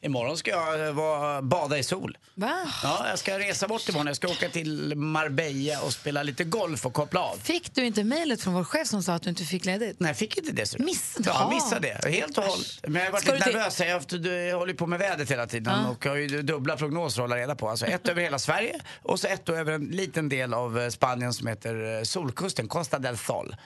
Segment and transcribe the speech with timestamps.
[0.00, 2.18] Imorgon ska jag eh, vara, bada i sol.
[2.34, 2.58] Va?
[2.82, 4.06] Ja, jag ska resa bort imorgon.
[4.06, 7.36] Jag ska åka till Marbella och spela lite golf och koppla av.
[7.42, 9.96] Fick du inte mejlet från vår chef som sa att du inte fick ledigt?
[10.00, 10.66] Nej, jag fick inte det.
[10.66, 10.78] så.
[10.82, 11.50] Miss- Ja, Ja.
[11.54, 12.08] missade det.
[12.10, 12.66] Helt och hållet.
[12.82, 13.80] Men jag har varit Ska lite nervös.
[13.80, 17.40] Jag, jag håller på med vädret hela tiden och har ju dubbla prognoser att hålla
[17.42, 17.68] reda på.
[17.70, 21.32] Alltså ett över hela Sverige och så ett över en liten del av eh, Spanien
[21.34, 23.56] som heter eh, Solkusten, Costa del Sol.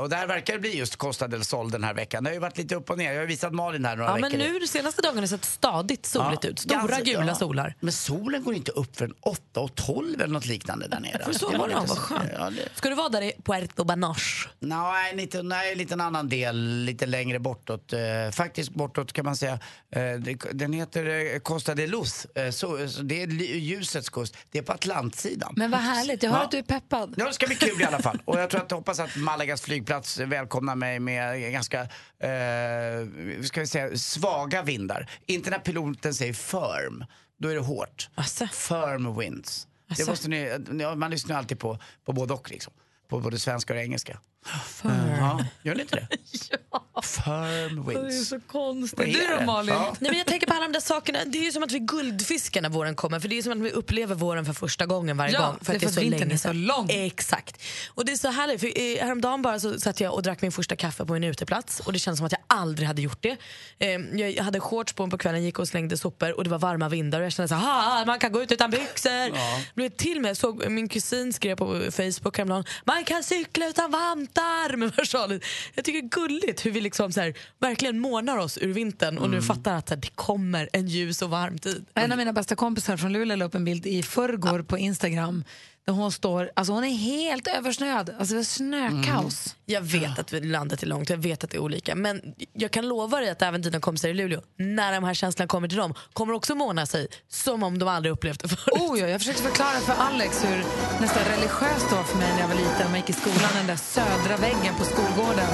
[0.00, 2.24] Och där verkar det bli just Costa del Sol den här veckan.
[2.24, 3.12] Det har ju varit lite upp och ner.
[3.12, 4.38] Jag har visat Malin här några Ja, men veckor.
[4.52, 6.58] nu de senaste dagarna sett stadigt soligt Ja, ut.
[6.58, 7.34] Stora ganska- gula ja.
[7.34, 7.74] solar.
[7.80, 11.24] Men solen går inte upp förrän 8 och 12 eller något liknande där nere.
[11.24, 12.30] För så var det, vad så- skönt.
[12.38, 12.68] Ja, det...
[12.74, 14.48] Ska du vara där i Puerto Banach?
[14.58, 17.92] Nej, lite, nej, lite en annan del, lite längre bortåt.
[17.92, 17.98] Eh,
[18.32, 19.58] faktiskt bortåt kan man säga.
[19.90, 22.26] Eh, den heter eh, Costa de Luz.
[22.34, 23.26] Eh, så, så det är
[23.56, 24.36] ljusets kust.
[24.50, 25.52] Det är på Atlantsidan.
[25.56, 26.44] Men vad härligt, jag hör Ja.
[26.44, 27.14] att du är peppad.
[27.16, 28.18] Ja, det ska bli kul i alla fall.
[28.24, 33.66] Och jag tror att, hoppas att Malagas flygplats välkomnar mig med ganska, eh, ska vi
[33.66, 35.10] säga, svaga vindar.
[35.26, 37.04] Inte när piloten säger firm,
[37.38, 38.08] då är det hårt.
[38.14, 38.46] Asså.
[38.46, 39.66] Firm winds.
[39.96, 40.58] Det måste ni,
[40.96, 42.72] man lyssnar alltid på, på både och liksom.
[43.08, 44.20] På både svenska och engelska.
[44.66, 45.10] Firm.
[45.18, 46.08] Ja, gör ni inte det?
[47.02, 48.32] Firm winds.
[48.46, 48.98] konstigt.
[48.98, 49.72] Vad är det?
[49.72, 49.96] Ja.
[50.00, 51.18] Nej, men jag tänker på alla de där sakerna.
[51.26, 53.20] Det är ju som att vi guldfiskar när våren kommer.
[53.20, 55.56] För Det är som att vi upplever våren för första gången varje Ja, gång.
[55.60, 56.86] det är för att vintern länge är så lång.
[56.90, 57.62] Exakt.
[57.88, 58.60] Och det är så härligt.
[58.60, 61.80] För eh, häromdagen bara så satt jag och drack min första kaffe på en uteplats.
[61.80, 63.36] Och det kändes som att jag aldrig hade gjort det.
[63.78, 66.58] Eh, jag hade shorts på mig på kvällen, gick och slängde sopor och det var
[66.58, 67.18] varma vindar.
[67.20, 69.32] Och jag kände så här, "Ah, man kan gå ut utan byxor.
[69.74, 74.35] Blev till med, såg, min kusin skrev på Facebook häromdagen, man kan cykla utan vantar.
[74.76, 75.44] Med versalet.
[75.74, 79.18] Jag tycker det är gulligt hur vi liksom så här, verkligen månar oss ur vintern
[79.18, 81.86] och nu fattar att här, det kommer en ljus och varm tid.
[81.94, 85.44] En av mina bästa kompisar från Luleå la upp en bild i förrgår på Instagram
[85.86, 89.54] där hon står, alltså hon är helt översnöad, alltså det är snökaos.
[89.66, 91.94] Jag vet att vi- landet är långt, jag vet att det är olika.
[91.94, 92.20] Men
[92.52, 95.68] jag kan lova dig att även dina kompisar i Luleå, när de här känslorna kommer
[95.68, 98.80] till dem, kommer också måna sig som om de aldrig upplevt det förut.
[98.80, 100.64] Oh, ja, jag försökte förklara för Alex hur
[101.00, 103.50] nästan religiöst det var för mig när jag var liten och man gick i skolan,
[103.54, 105.48] den där södra väggen på skolgården.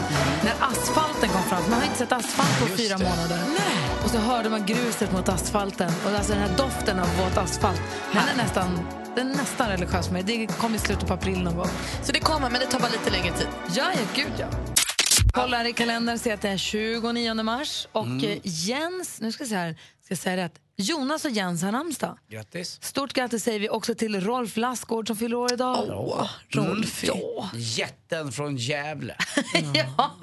[0.44, 3.38] När asfalten kom fram, man har inte sett asfalt på fyra månader.
[4.04, 7.82] Och så hörde man gruset mot asfalten och alltså den här doften av våt asfalt.
[8.12, 8.78] Den är nästan,
[9.16, 10.22] den är nästan religiös mig.
[10.22, 11.68] Det kom i slutet på april någon gång.
[12.02, 13.48] Så det kommer, men det tar bara lite längre tid.
[13.76, 14.46] Ja, ja, gud ja.
[15.32, 19.48] Kollar i kalendern ser att det är 29 mars och eh, Jens, nu ska jag
[19.48, 19.72] säga här,
[20.04, 20.61] ska jag säga rätt.
[20.76, 22.18] Jonas och Jens har namnsdag.
[22.28, 22.78] Grattis.
[22.82, 25.86] Stort grattis säger vi också till Rolf Lassgård som fyller år idag.
[25.90, 27.04] Åh, Rolf.
[27.06, 27.50] Ja.
[27.54, 29.16] Jätten från Gävle.
[29.74, 30.16] ja.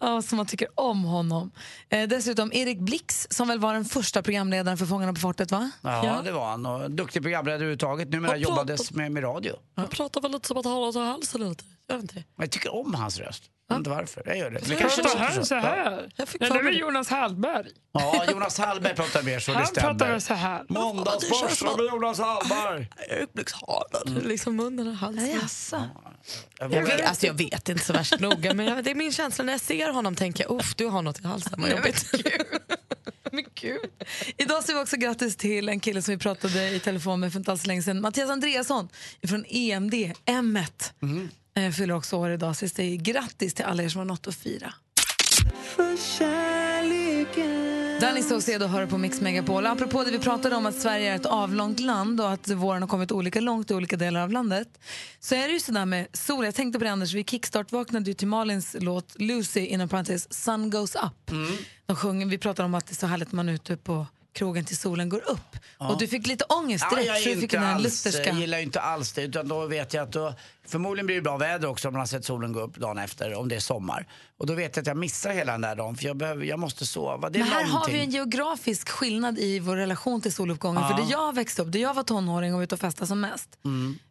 [0.00, 1.50] ja, som man tycker om honom.
[1.88, 5.70] Eh, dessutom Erik Blix som väl var den första programledaren för Fångarna på fortet va?
[5.82, 6.66] Ja, det var han.
[6.66, 8.08] Och duktig programledare överhuvudtaget.
[8.08, 9.52] Numera pratar- jobbades med, med radio.
[9.74, 11.64] Jag pratar väl lite som att ha något i halsen lite.
[11.90, 12.24] Gör inte det?
[12.36, 13.42] Men jag tycker om hans röst.
[13.70, 14.22] Jag vet inte varför.
[14.26, 14.58] Jag gör det.
[14.58, 16.10] Det Pratar kanske han låter så här?
[16.16, 17.66] Ja, för det är mig- Jonas Hallberg.
[17.92, 19.52] Ja, Jonas Hallberg pratar mer så.
[19.52, 19.88] Det Han stämmer.
[19.94, 20.64] pratar så här.
[20.68, 22.88] Måndagsbörsen med Jonas Hallberg.
[23.10, 25.28] Ögonblickshalen, liksom munnen och halsen.
[25.42, 25.82] Jaså?
[26.58, 29.52] Jag vet, alltså jag vet inte så värst noga, men det är min känsla när
[29.52, 32.10] jag ser honom tänker jag, uff du har något i halsen, vad jobbigt.
[33.32, 33.80] Men gud.
[34.36, 37.38] Idag säger vi också grattis till en kille som vi pratade i telefon med för
[37.38, 38.00] inte alls länge sedan.
[38.00, 38.88] Mattias Andreasson
[39.28, 39.94] från EMD,
[40.26, 40.66] M1.
[41.58, 42.56] Eh, fyller också år idag.
[42.56, 44.74] Så jag säger grattis till alla er som har något att fira.
[48.00, 49.66] Danny Saucedo hör på Mix Megapol.
[49.66, 52.88] Apropå det vi pratade om att Sverige är ett avlångt land och att våren har
[52.88, 54.68] kommit olika långt i olika delar av landet.
[55.20, 56.44] Så är det ju sådär med sol.
[56.44, 60.70] Jag tänkte på det Anders, vi kickstart-vaknade ju till Malins låt Lucy inom parentes Sun
[60.70, 61.30] goes up.
[61.86, 64.06] De sjunger, vi pratar om att det är så härligt man är ute på
[64.38, 65.56] krogen till solen går upp.
[65.78, 68.58] Och du fick lite ångest Ja, direkt jag, för är du fick alls, jag gillar
[68.58, 69.22] ju inte alls det.
[69.22, 70.34] Utan då vet jag att då,
[70.66, 73.34] förmodligen blir det bra väder också om man har sett solen gå upp dagen efter,
[73.34, 74.06] om det är sommar.
[74.38, 76.58] Och då vet jag att jag missar hela den där dagen för jag, behöver, jag
[76.58, 77.30] måste sova.
[77.30, 77.94] Det är Men här har någonting.
[77.94, 80.88] vi en geografisk skillnad i vår relation till soluppgången.
[80.88, 83.20] För där jag växte upp, där jag var tonåring och var ute och festade som
[83.20, 83.48] mest,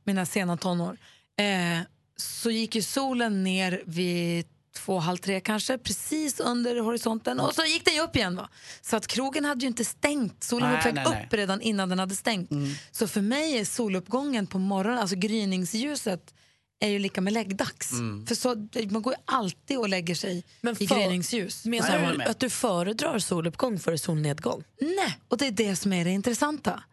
[0.04, 0.98] mina sena tonår,
[1.40, 1.80] eh,
[2.18, 4.46] så gick ju solen ner vid
[4.78, 7.40] två, halv tre kanske, precis under horisonten.
[7.40, 8.36] Och så gick den ju upp igen.
[8.36, 8.50] Va?
[8.82, 10.44] Så att krogen hade ju inte stängt.
[10.44, 12.50] Solen var Nej, på väg nej, upp redan innan den hade stängt.
[12.92, 16.34] Så för mig är soluppgången på morgonen, alltså gryningsljuset,
[16.80, 17.90] är ju lika med läggdags.
[18.28, 21.66] För så, man går ju alltid och lägger sig i för- gryningsljus.
[21.66, 22.28] Menar du med.
[22.28, 24.64] att du föredrar soluppgång före solnedgång?
[24.82, 26.84] Nej, och det är det som är det intressanta.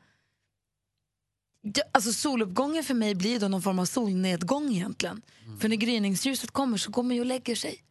[1.64, 5.22] Ja, alltså soluppgången för mig blir då någon form av solnedgång egentligen.
[5.60, 7.84] För när gryningsljuset kommer så går man ju och lägger sig.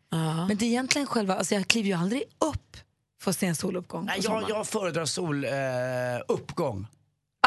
[0.47, 2.77] Men det är egentligen själva, alltså jag kliver ju aldrig upp
[3.21, 6.79] för att se en soluppgång Nej, jag, jag föredrar soluppgång.
[6.79, 6.85] Eh.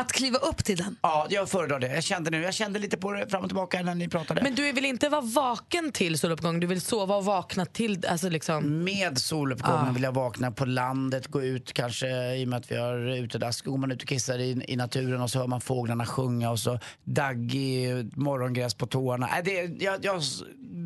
[0.01, 0.97] Att kliva upp till den.
[1.03, 1.95] Ja, jag föredrar det.
[1.95, 4.43] Jag kände nu, jag kände lite på det fram och tillbaka när ni pratade.
[4.43, 8.29] Men du vill inte vara vaken till soluppgång, du vill sova och vakna till, alltså
[8.29, 8.85] liksom.
[8.85, 12.77] Med soluppgången vill jag vakna på landet, gå ut kanske i och med att vi
[12.77, 13.61] har utedass.
[13.63, 16.59] Går man ut och kissar i, i naturen och så hör man fåglarna sjunga och
[16.59, 19.29] så daggig morgongräs på tårna.
[19.33, 20.23] Nej, det, jag, jag,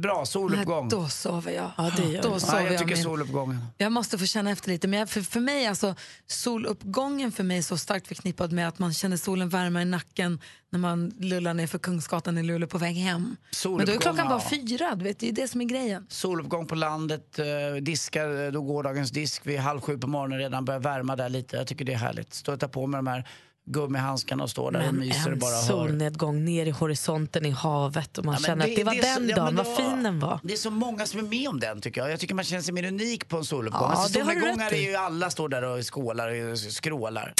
[0.00, 0.88] bra, soluppgång.
[0.88, 1.70] Nej, då sover jag.
[1.76, 2.40] Ja, det gör då du.
[2.40, 3.04] sover Nej, jag tycker med.
[3.04, 3.66] soluppgången.
[3.76, 4.88] Jag måste få känna efter lite.
[4.88, 5.94] Men jag, för, för mig alltså,
[6.26, 10.40] soluppgången för mig är så starkt förknippad med att man känner solen värma i nacken
[10.70, 13.36] när man lullar ner för Kungsgatan i Luleå på väg hem.
[13.64, 14.50] Men då är klockan bara ja.
[14.50, 16.06] fyra, du vet, det är det som är grejen.
[16.08, 17.44] Soluppgång på landet, eh,
[17.82, 21.56] diskar eh, då gårdagens disk vid halv sju på morgonen redan börjar värma där lite.
[21.56, 22.34] Jag tycker det är härligt.
[22.34, 23.28] Stå och ta på mig de här
[23.70, 25.62] gummihandskarna och stå där och Men myser och bara hör.
[25.62, 29.14] solnedgång ner i horisonten i havet och man Ja, känner att det var är den
[29.14, 30.40] så- ja, dagen, men vad det fin den var.
[30.42, 32.10] Det är så många som är med om den tycker jag.
[32.12, 33.82] Jag tycker man känner sig mer unik på en soluppgång.
[33.82, 37.34] Ja, alltså, det solnedgångar är ju alla står där och skålar och skrålar.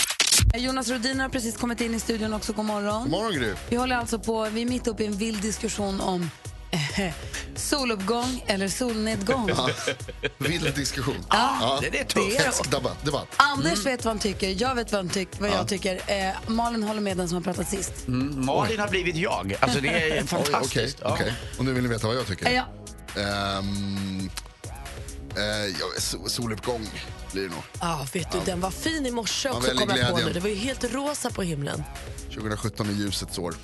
[0.55, 2.52] Jonas Rodin har precis kommit in i studion också.
[2.52, 3.02] God morgon.
[3.02, 3.52] God morgon Gry.
[3.69, 6.31] Vi håller alltså på, vi är mitt uppe i en vild diskussion om
[6.70, 7.12] eh,
[7.56, 9.50] soluppgång eller solnedgång.
[10.38, 11.25] Vild diskussion.
[11.31, 11.79] Ja.
[11.82, 12.31] Det, det är tufft.
[12.31, 13.05] Det är- Hätsk debatt.
[13.05, 13.26] debatt.
[13.37, 16.00] Anders vet vad han tycker, jag vet vad, han tyck, vad jag tycker.
[16.06, 17.93] Eh, Malin håller med den som har pratat sist.
[18.08, 19.56] Mm, Malin har blivit jag.
[19.61, 20.99] Alltså det är Oj, Okej, fantastiskt.
[21.03, 21.12] Ja.
[21.12, 21.32] okej.
[21.58, 22.50] Och nu vill ni veta vad jag tycker?
[22.50, 22.64] Ja.
[25.35, 26.87] Ja, so- soluppgång
[27.32, 27.62] blir det nog.
[27.81, 30.32] Ja, vet du, den var fin i morse också kom jag på nu.
[30.32, 31.82] Det var ju helt rosa på himlen.
[32.35, 33.55] 2017 är ljusets år.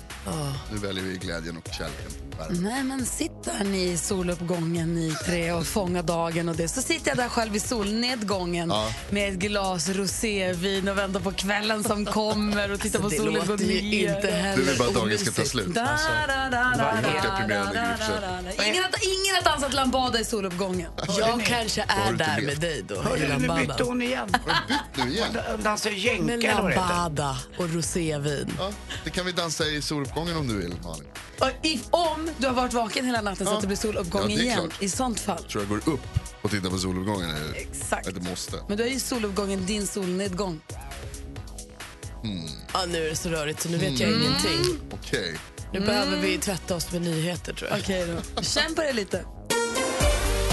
[0.71, 2.11] Nu väljer vi glädjen och kärleken.
[2.49, 6.67] Nej men sitt där ni i soluppgången ni tre och fånga dagen och det.
[6.67, 8.91] Så sitter jag där själv i solnedgången Ja.
[9.09, 13.27] med ett glas rosévin och väntar på kvällen som kommer och tittar på Alltså, det
[13.29, 14.15] solen gå låter ju ner.
[14.15, 15.73] inte heller Du vill bara att dagen ska ta slut.
[15.75, 15.97] Da,
[16.27, 16.91] da, da, da.
[18.65, 20.89] Ingen har- Ingen har dansat lambada i soluppgången.
[21.19, 22.95] Jag kanske är där med dig då.
[23.63, 24.29] I bytte hon igen.
[24.95, 25.27] Nu igen.
[25.51, 26.87] Hon dansar Med jänka eller vad det heter.
[26.95, 28.53] lambada och rosévin.
[28.59, 28.71] Ja,
[29.03, 31.07] det kan vi dansa i soluppgången om du vill, Malin.
[31.39, 33.55] Och if, om du har varit vaken hela natten så Ja.
[33.55, 34.57] att det blir soluppgång Ja, det är igen.
[34.59, 34.81] klart.
[34.81, 35.43] I sånt fall.
[35.43, 36.07] Tror jag går upp
[36.41, 37.29] och tittar på soluppgången.
[37.29, 38.07] är Exakt.
[38.07, 38.55] Ett måste.
[38.67, 40.61] Men då är ju soluppgången din solnedgång.
[42.73, 44.79] Ja, nu är det så rörigt så nu vet jag ingenting.
[44.91, 45.35] Okej.
[45.73, 47.79] Nu behöver vi tvätta oss med nyheter tror jag.
[47.79, 48.41] Okej då.
[48.41, 49.25] Känn på det lite.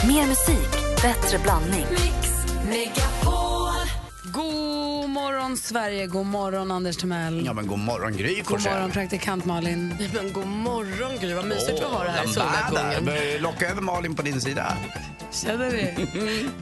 [0.09, 0.71] Mer musik,
[1.03, 1.87] bättre blandning.
[4.33, 7.47] God morgon Sverige, god morgon Anders Timell.
[7.47, 8.73] Ja men god morgon Gry God Forssell.
[8.73, 9.95] morgon praktikant Malin.
[9.99, 13.43] Nej, Men god morgon Gry, vad mysigt att ha det här i solnedgången.
[13.43, 14.77] Locka över Malin på din sida.
[15.33, 15.79] Känner du?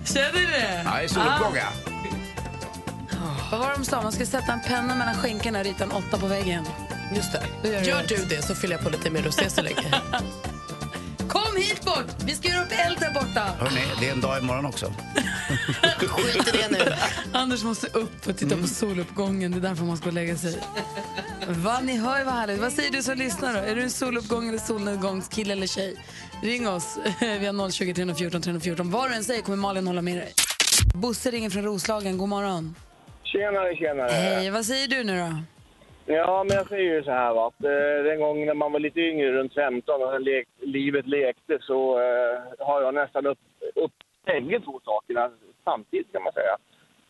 [0.04, 0.82] Känner du det?
[0.84, 1.68] Ja, i soluppgång ja.
[3.50, 4.02] Vad var det de sa?
[4.02, 6.64] Man ska sätta en penna mellan skinkorna och rita en åtta på väggen.
[7.14, 7.42] Just det.
[7.62, 9.94] Då gör du Gör du det så fyller jag på lite mer rosé så länge.
[11.28, 12.06] Kom hit bort!
[12.26, 13.40] Vi ska göra upp eld där borta.
[13.40, 14.86] Hörrni, det är en dag imorgon också.
[15.98, 16.92] Skit i det nu.
[17.32, 19.50] Anders måste upp och titta på soluppgången.
[19.52, 20.58] Det är därför man ska lägga sig.
[21.48, 22.60] Va, ni hör ju vad härligt.
[22.60, 23.60] Vad säger du som lyssnar då?
[23.60, 25.94] Är du en soluppgång eller solnedgångskille eller tjej?
[26.42, 26.98] Ring oss.
[27.20, 28.90] Vi har 020 314 314.
[28.90, 30.32] Vad du än säger kommer Malin hålla med dig.
[30.94, 32.18] Bosse ringer från Roslagen.
[32.18, 32.74] God morgon.
[33.24, 34.10] Tjenare, tjenare.
[34.12, 35.42] Hej, vad säger du nu då?
[36.12, 38.80] Ja, men jag säger ju så här va, att eh, den gången när man var
[38.80, 43.38] lite yngre, runt 15, och lek, livet lekte, så eh, har jag nästan upp,
[43.74, 43.92] upp
[44.24, 45.30] bägge två sakerna
[45.64, 46.56] samtidigt kan man säga.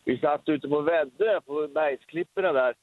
[0.05, 2.75] Vi satt ute på Väddö, på bergsklipporna där,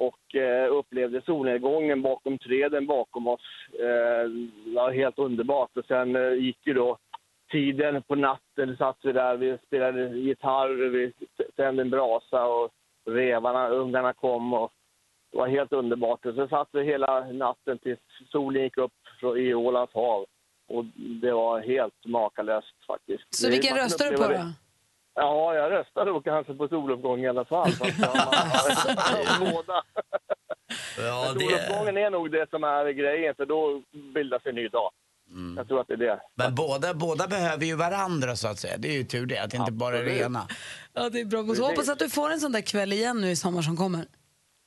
[0.00, 3.40] och eh, upplevde solnedgången bakom träden bakom oss.
[3.72, 4.28] Eh,
[4.64, 5.76] det var helt underbart.
[5.76, 6.98] Och sen eh, gick ju då
[7.50, 11.12] tiden på natten, satt vi där, vi spelade gitarr, vi
[11.56, 12.70] tände en brasa och
[13.04, 14.72] revarna, ungarna kom och
[15.32, 16.26] det var helt underbart.
[16.26, 17.98] Och så satt vi hela natten tills
[18.32, 20.26] solen gick upp från- i Ålands hav.
[20.68, 20.84] Och
[21.22, 23.24] det var helt makalöst faktiskt.
[23.34, 24.28] Så Det- vilken röstar du på då?
[24.28, 24.52] det.
[25.14, 27.70] Ja, jag röstade då kanske på soluppgång i alla fall.
[30.98, 33.82] Ja, Soluppgången är nog det som är grejen, för då
[34.14, 34.90] bildas en ny dag.
[35.30, 35.56] Mm.
[35.56, 36.20] Jag tror att det är det.
[36.34, 38.74] Men båda, båda behöver ju varandra så att säga.
[38.78, 40.26] Det är ju tur det, att det inte bara är det Absolut.
[40.26, 40.46] ena.
[40.92, 41.54] Ja, det är bra.
[41.54, 44.04] Så hoppas att du får en sån där kväll igen nu i sommar som kommer.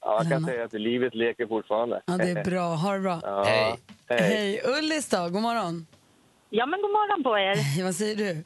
[0.05, 2.01] Ja, jag kan säga att livet leker fortfarande.
[2.05, 2.75] Ja, det är bra.
[2.75, 3.19] Ha det bra.
[3.23, 3.75] Ja, Hej.
[4.09, 4.21] hej.
[4.21, 4.61] Hej.
[4.79, 5.87] Ullis då, god morgon.
[6.49, 7.83] Ja, men god morgon på er.
[7.83, 8.43] Vad säger du?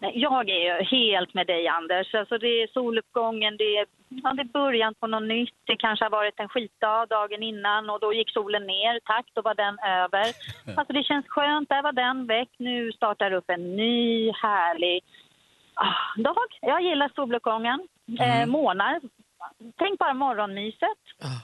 [0.00, 2.14] Nej, jag är ju helt med dig, Anders.
[2.14, 5.54] Alltså, det är soluppgången, det är, ja, det är början på något nytt.
[5.64, 9.00] Det kanske har varit en skitdag dagen innan och då gick solen ner.
[9.04, 10.26] Tack, då var den över.
[10.76, 12.48] Alltså, det känns skönt, där var den väck.
[12.58, 15.04] Nu startar upp en ny, härlig
[15.74, 16.48] ah, dag.
[16.60, 17.88] Jag gillar soluppgången.
[18.20, 19.00] Eh, månar.
[19.78, 20.98] Tänk bara morgonmyset.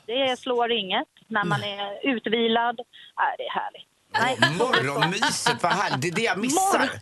[0.06, 2.80] Det slår inget när man är utvilad.
[3.14, 3.88] Ah, det är härligt.
[4.20, 6.02] Nej, Morgonmyset, vad härligt.
[6.02, 6.78] Det är det jag missar.
[6.78, 6.98] Morgon.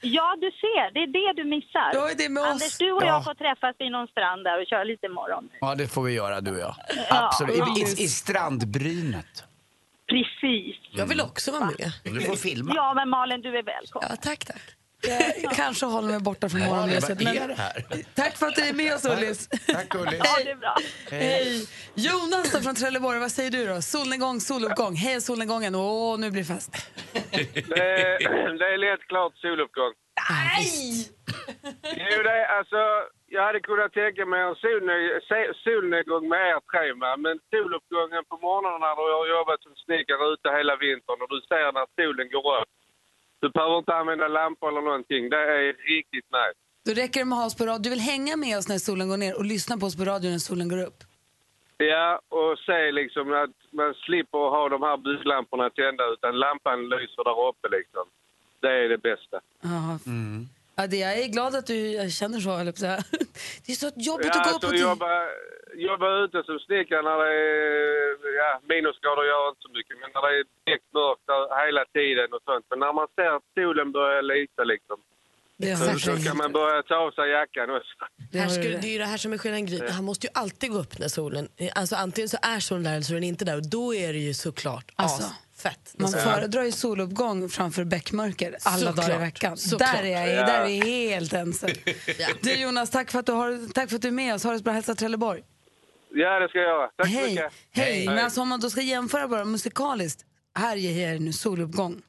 [0.00, 0.90] Ja, du ser.
[0.94, 2.14] Det är det du missar.
[2.16, 2.48] Det är med oss.
[2.48, 3.06] Anders, du och Ja.
[3.06, 5.48] jag får träffas vid någon strand där och köra lite imorgon.
[5.60, 6.74] Ja, det får vi göra du och jag.
[7.08, 7.78] Ja, Absolut.
[7.78, 9.44] I, i, I strandbrynet.
[10.08, 10.76] Precis.
[10.90, 11.92] Jag vill också vara med.
[12.04, 12.72] Du får filma.
[12.76, 14.08] Ja, men Malin, du är välkommen.
[14.10, 14.60] Ja, tack, tack.
[15.42, 17.20] Jag kanske håller mig borta från morgonlyset.
[17.22, 17.56] Men
[18.14, 19.48] tack för att du är med oss, Ullis.
[19.48, 20.20] Tack Ullis.
[20.24, 20.76] Ja, det är bra.
[21.10, 21.68] Hej!
[21.94, 23.82] Jonas då från Trelleborg, vad säger du då?
[23.82, 24.94] Solnedgång, soluppgång.
[24.94, 25.74] Hej solnedgången.
[25.74, 26.72] Åh, nu blir det fest.
[27.74, 29.92] Det är, det är lätt klart soluppgång.
[30.30, 31.08] Nej!
[32.10, 32.80] Jo, det är, alltså,
[33.34, 34.56] jag hade kunnat tänka mig en
[35.64, 36.84] solnedgång med er tre,
[37.24, 41.38] men soluppgången på morgonen när du har jobbat som snickare ute hela vintern och du
[41.50, 42.72] ser när solen går upp.
[43.42, 45.30] Du behöver inte använda lampor eller någonting.
[45.30, 46.58] Det är riktigt nice.
[46.86, 47.82] Då räcker det med att ha oss på radio.
[47.82, 50.30] Du vill hänga med oss när solen går ner och lyssna på oss på radio
[50.30, 50.98] när solen går upp.
[51.76, 57.24] Ja, och se liksom att man slipper ha de här bygglamporna tända utan lampan lyser
[57.24, 58.04] där uppe liksom.
[58.60, 59.40] Det är det bästa.
[59.60, 59.98] Ja.
[60.82, 61.78] Ja, det, jag är glad att du
[62.20, 62.98] känner så, säga.
[63.64, 64.76] Det är så jobbigt Ja, att gå alltså, på...
[64.88, 65.12] jobba,
[65.88, 70.22] jobba ute som snickare när det är ja, minusgrader gör inte så mycket, men när
[70.26, 71.26] det är direkt mörkt
[71.66, 72.64] hela tiden och sånt.
[72.70, 74.98] Men när man ser att solen börjar lysa liksom,
[75.80, 77.94] så, så kan man börja ta av sig jackan också.
[78.32, 79.80] Det Här skulle, det är ju det här som är skillnaden Gry.
[79.98, 81.48] Han måste ju alltid gå upp när solen...
[81.74, 84.12] Alltså antingen så är solen där eller så är den inte där och då är
[84.12, 85.24] det ju såklart Alltså,
[85.66, 85.94] asfett.
[85.98, 88.96] Man föredrar ju soluppgång framför bäckmörker alla Såklart.
[88.96, 89.56] dagar i veckan.
[89.56, 89.92] Såklart.
[89.92, 90.46] Där är jag Ja.
[90.46, 91.70] där är jag helt ensam.
[92.18, 92.28] Ja.
[92.40, 94.44] Du Jonas, tack för, att du har, tack för att du är med oss.
[94.44, 94.72] Ha det så bra.
[94.72, 95.42] Hälsa Trelleborg.
[96.14, 96.88] Ja, det ska jag göra.
[96.96, 97.30] Tack så Hej.
[97.30, 97.52] mycket.
[97.70, 98.06] Hej.
[98.06, 100.24] Men alltså, om man då ska jämföra bara musikaliskt.
[100.54, 102.02] Här ger jag nu soluppgång.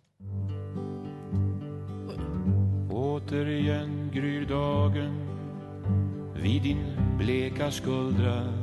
[2.92, 5.20] Återigen gryr dagen
[6.42, 6.84] vid din
[7.18, 8.54] bleka skuldra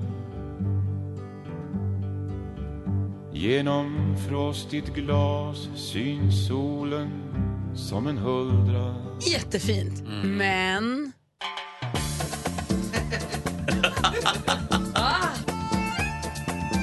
[3.40, 7.10] Genom frostigt glas syns solen
[7.74, 10.02] som en huldra Jättefint.
[10.24, 11.12] Men...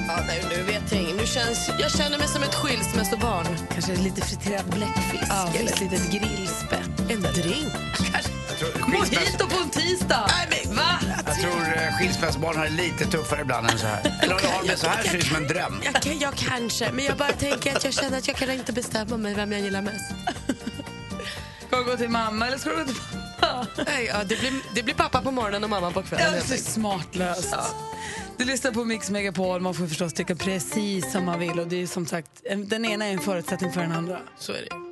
[0.08, 1.16] Ja, nej, nu vet jag.
[1.16, 3.46] Nu känns, jag känner mig som ett skilsmässobarn.
[3.72, 7.10] Kanske lite friterad bläckfisk Ja, eller ett litet grillspett.
[7.10, 7.72] En drink.
[8.86, 10.30] Mojito på en tisdag!
[10.50, 10.98] Nej, men va?
[11.26, 14.18] Jag tror eh, skilsmässobarn har det lite tuffare ibland än så här.
[14.22, 15.80] Eller har de det så här ser ut som en dröm.
[15.84, 18.72] Jag, kan, jag kanske, men jag bara tänker att jag känner att jag kan inte
[18.72, 20.10] bestämma mig vem jag gillar mest.
[21.66, 22.94] Ska du gå till mamma eller ska du gå till
[23.40, 23.66] pappa?
[23.86, 26.26] Nej, Ja, det, blir, det blir pappa på morgonen och mamma på kvällen.
[26.34, 27.54] Ja, det är smartlöst.
[28.36, 29.60] Du lyssnar på Mix Megapol.
[29.60, 31.60] Man får förstås tycka precis som man vill.
[31.60, 34.18] Och det är som sagt, en- den ena är en förutsättning för den andra.
[34.38, 34.87] Så är det.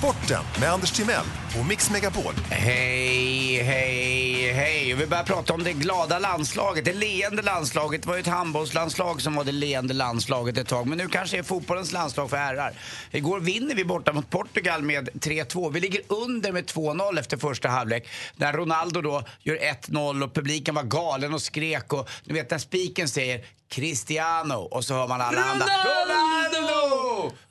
[0.00, 1.24] Sporten med Anders Timell
[1.58, 2.34] och Mix Megapol.
[2.50, 4.94] Hej, hej, hej.
[4.94, 8.02] Vi börjar prata om det glada landslaget, det leende landslaget.
[8.02, 10.86] Det var ju ett handbollslandslag som var det leende landslaget ett tag.
[10.86, 12.72] Men nu kanske är fotbollens landslag för herrar.
[13.10, 15.72] Igår vinner vi borta mot Portugal med 3-2.
[15.72, 18.08] Vi ligger under med 2-0 efter första halvlek.
[18.36, 21.92] När Ronaldo då gör 1-0 och publiken var galen och skrek.
[21.92, 26.30] Och du vet när spiken säger Cristiano och så hör man alla andra Ronaldo!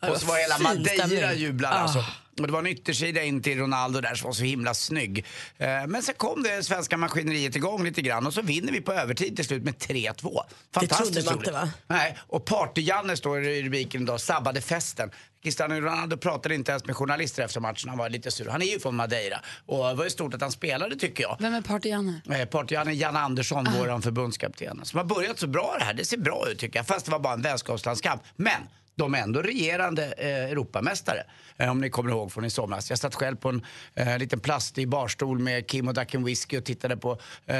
[0.01, 2.03] Och så var hela Madeira jublar alltså.
[2.41, 5.25] Och det var en yttersida in till Ronaldo där som var så himla snygg.
[5.57, 8.93] Eh, Men sen kom det svenska maskineriet igång lite grann och så vinner vi på
[8.93, 10.39] övertid till slut med 3-2.
[10.73, 11.69] Fantastiskt trodde man inte, va?
[11.87, 15.11] Nej, och Party-Janne står i rubriken idag, sabbade festen.
[15.43, 18.49] Cristiano Ronaldo pratade inte ens med journalister efter matchen, han var lite sur.
[18.49, 21.37] Han är ju från Madeira och det var ju stort att han spelade tycker jag.
[21.39, 22.21] Vem är Party-Janne?
[22.29, 23.71] Eh, Party-Janne Janne Andersson, Ah.
[23.79, 24.85] våran förbundskapten.
[24.85, 25.93] Som har börjat så bra det här.
[25.93, 26.87] Det ser bra ut tycker jag.
[26.87, 28.21] Fast det var bara en vänskapslandskamp.
[28.35, 28.61] Men
[28.99, 31.23] de är ändå regerande eh, Europamästare.
[31.57, 32.89] Eh, om ni kommer ihåg från i somras.
[32.89, 33.61] Jag satt själv på en
[33.95, 37.57] eh, liten plastig barstol med Kim och Dacken Whisky och tittade på, eh,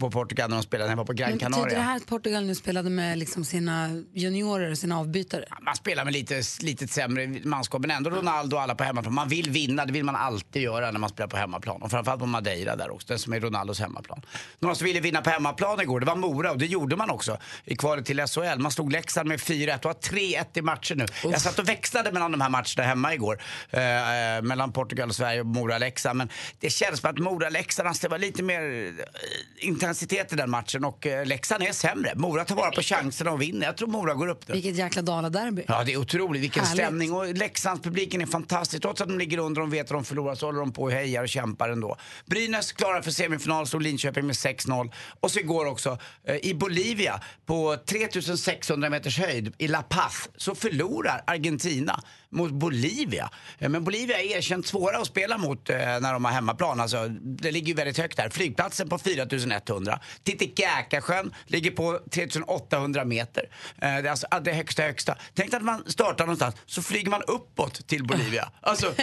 [0.00, 0.90] på Portugal när de spelade.
[0.90, 1.80] Jag var på Gran Men betyder det Canaria.
[1.82, 5.44] här att Portugal nu spelade med liksom sina juniorer och sina avbytare?
[5.62, 9.14] Man spelar med lite, lite sämre manskap men ändå Ronaldo och alla på hemmaplan.
[9.14, 11.82] Man vill vinna, det vill man alltid göra när man spelar på hemmaplan.
[11.82, 14.22] Och framförallt på Madeira där också, den som är Ronaldos hemmaplan.
[14.58, 17.38] Några som ville vinna på hemmaplan igår, det var Mora och det gjorde man också
[17.64, 18.58] i kvalet till SHL.
[18.58, 19.40] Man slog Leksand med
[19.82, 21.06] 4-1 och har 3-1 i matcher nu.
[21.22, 23.42] Jag satt och växlade mellan de här matcherna hemma igår.
[23.70, 26.18] Eh, eh, mellan Portugal och Sverige och Mora-Leksand.
[26.18, 26.28] Men
[26.60, 30.84] det känns som att Mora-Leksand, alltså, det var lite mer eh, intensitet i den matchen
[30.84, 32.12] och eh, Leksand är sämre.
[32.16, 33.66] Mora tar vara på chanserna och vinner.
[33.66, 34.54] Jag tror Mora går upp nu.
[34.54, 35.64] Vilket jäkla Dala-derby.
[35.68, 36.42] Ja, det är otroligt.
[36.42, 36.84] Vilken Härligt.
[36.84, 37.12] stämning.
[37.12, 38.82] Och Leksandspubliken är fantastisk.
[38.82, 40.92] Trots att de ligger under och vet att de förlorar så håller de på och
[40.92, 41.96] hejar och kämpar ändå.
[42.26, 44.92] Brynäs klarar för semifinal, slog Linköping med 6-0.
[45.20, 50.54] Och så igår också, eh, i Bolivia, på 3600 meters höjd, i La Paz, så
[50.54, 52.00] förlorar Argentina
[52.32, 53.30] mot Bolivia.
[53.58, 56.80] Eh, Men Bolivia är erkänt svåra att spela mot eh, när de har hemmaplan.
[56.80, 58.28] Alltså, det ligger ju väldigt högt där.
[58.30, 60.00] Flygplatsen på 4100.
[60.24, 63.42] Titicacasjön ligger på 3800 meter.
[63.42, 65.16] Eh, det är alltså det högsta högsta.
[65.34, 68.48] Tänk att man startar någonstans så flyger man uppåt till Bolivia.
[68.64, 68.94] Alltså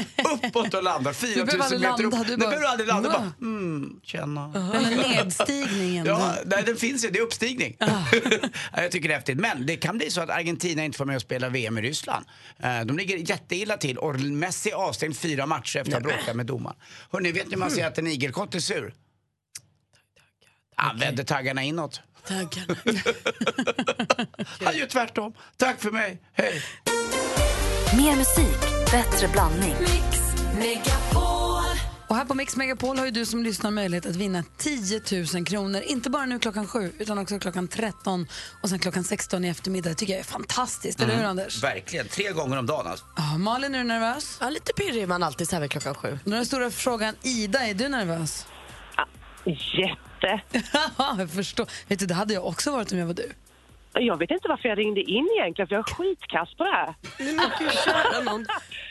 [0.43, 2.27] uppåt och landar 4000 behöver aldrig meter upp.
[2.27, 3.09] du bara- behöver aldrig landa.
[3.09, 4.47] Bara, mm, känna.
[4.47, 6.05] Nedstigningen.
[6.05, 7.09] Ja, nej, den finns ju.
[7.09, 7.77] Det är uppstigning.
[8.73, 9.37] Ja, jag tycker det är häftigt.
[9.39, 12.25] Men det kan bli så att Argentina inte får med och spela VM i Ryssland.
[12.85, 16.45] De ligger jätteilla till och Messi är avstängd fyra matcher efter att ha bråkat med
[16.45, 16.77] domaren.
[17.11, 18.93] Hörrni, vet ni hur man ser att en igelkott är sur?
[20.75, 22.01] Han vänder taggarna inåt.
[22.27, 22.75] Taggarna.
[24.63, 25.33] Han gör tvärtom.
[25.57, 26.21] Tack för mig.
[26.33, 26.63] Hej!
[27.97, 28.59] Mer musik,
[28.91, 29.75] bättre blandning.
[32.09, 35.01] Och här på Mix Megapol har ju du som lyssnar möjlighet att vinna 10
[35.33, 35.81] 000 kronor.
[35.81, 38.27] Inte bara nu klockan sju, utan också klockan 13
[38.63, 39.89] och sen klockan 16 i eftermiddag.
[39.89, 41.63] Det tycker jag är fantastiskt, eller hur Anders?
[41.63, 42.07] Verkligen.
[42.07, 43.05] Tre gånger om dagen alltså.
[43.15, 44.37] Ja, Malin, är du nervös?
[44.41, 46.19] Ja, lite pirrig är man alltid så här vid klockan sju.
[46.23, 48.47] Då är den stora frågan, Ida, är du nervös?
[49.45, 50.41] Jätte.
[50.97, 51.67] Ja, jag förstår.
[51.87, 53.31] Vet du, det hade jag också varit om jag var du.
[53.93, 56.95] Jag vet inte varför jag ringde in egentligen, för jag är skitkass på det här.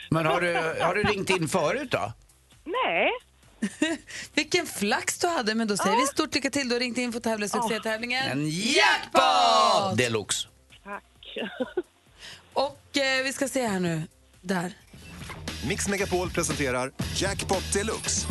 [0.09, 2.13] Men har du, har du ringt in förut då?
[2.85, 3.11] Nej.
[4.33, 6.69] Vilken flax du hade, men då säger vi stort lycka till.
[6.69, 9.97] Du har ringt in för att tävla i succétävlingen En jackpot!
[9.97, 10.47] Deluxe.
[10.83, 11.03] Tack.
[12.53, 14.01] Och eh, vi ska se här nu.
[14.41, 14.73] Där.
[15.67, 18.27] Mix Megapol presenterar Jackpot Deluxe.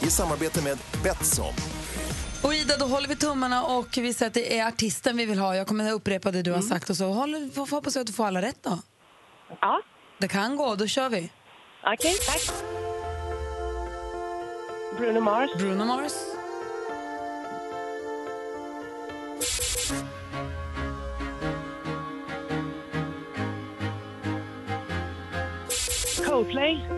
[0.00, 1.54] I samarbete med Betsson.
[2.42, 5.38] Och Ida, då håller vi tummarna och vi säger att det är artisten vi vill
[5.38, 5.56] ha.
[5.56, 8.12] Jag kommer att upprepa det du har sagt och så håller, hoppas jag att du
[8.12, 8.78] får alla rätt då.
[9.60, 9.80] Ja.
[10.18, 11.30] Det kan gå, då kör vi.
[11.84, 12.54] Okej, tack.
[14.98, 15.50] Bruno Mars.
[15.58, 16.12] Bruno Mars.
[26.26, 26.88] Coldplay.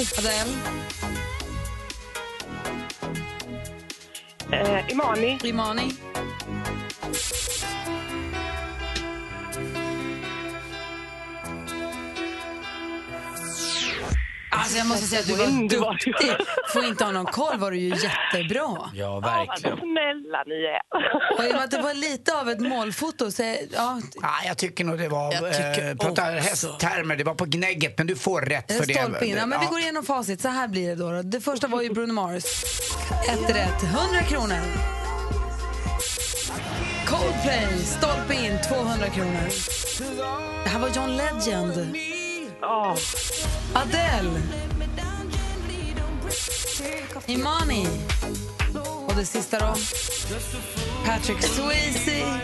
[0.00, 0.50] Adele.
[4.52, 5.38] Eh, Imani.
[5.44, 6.09] Imani.
[14.70, 16.46] Alltså jag måste säga att du var duktig.
[16.72, 18.76] Får inte ha någon koll var du ju jättebra.
[18.76, 19.70] Ja, Ja, verkligen.
[19.76, 21.38] vad snälla ni är.
[21.38, 24.58] Och i och med att det var lite av ett målfoto så ja, Ja, jag
[24.58, 26.48] tycker nog det var, Jag tycker eh, pratar också.
[26.48, 28.94] hästtermer, det var på gnägget men du får rätt för det.
[28.94, 29.36] stolpe in.
[29.36, 30.40] Ja, men vi går igenom facit.
[30.40, 31.10] Så här blir det då.
[31.12, 31.22] då.
[31.22, 32.44] Det första var ju Bruno Mars.
[33.28, 34.58] Ett rätt, 100 kronor.
[37.06, 39.48] Coldplay, stolpe in, 200 kronor.
[40.64, 41.96] Det här var John Legend.
[42.72, 42.94] Åh,
[43.74, 44.40] Adele.
[47.26, 47.86] Imani.
[49.08, 49.74] Och det sista då?
[51.06, 52.40] Patrick Swayze.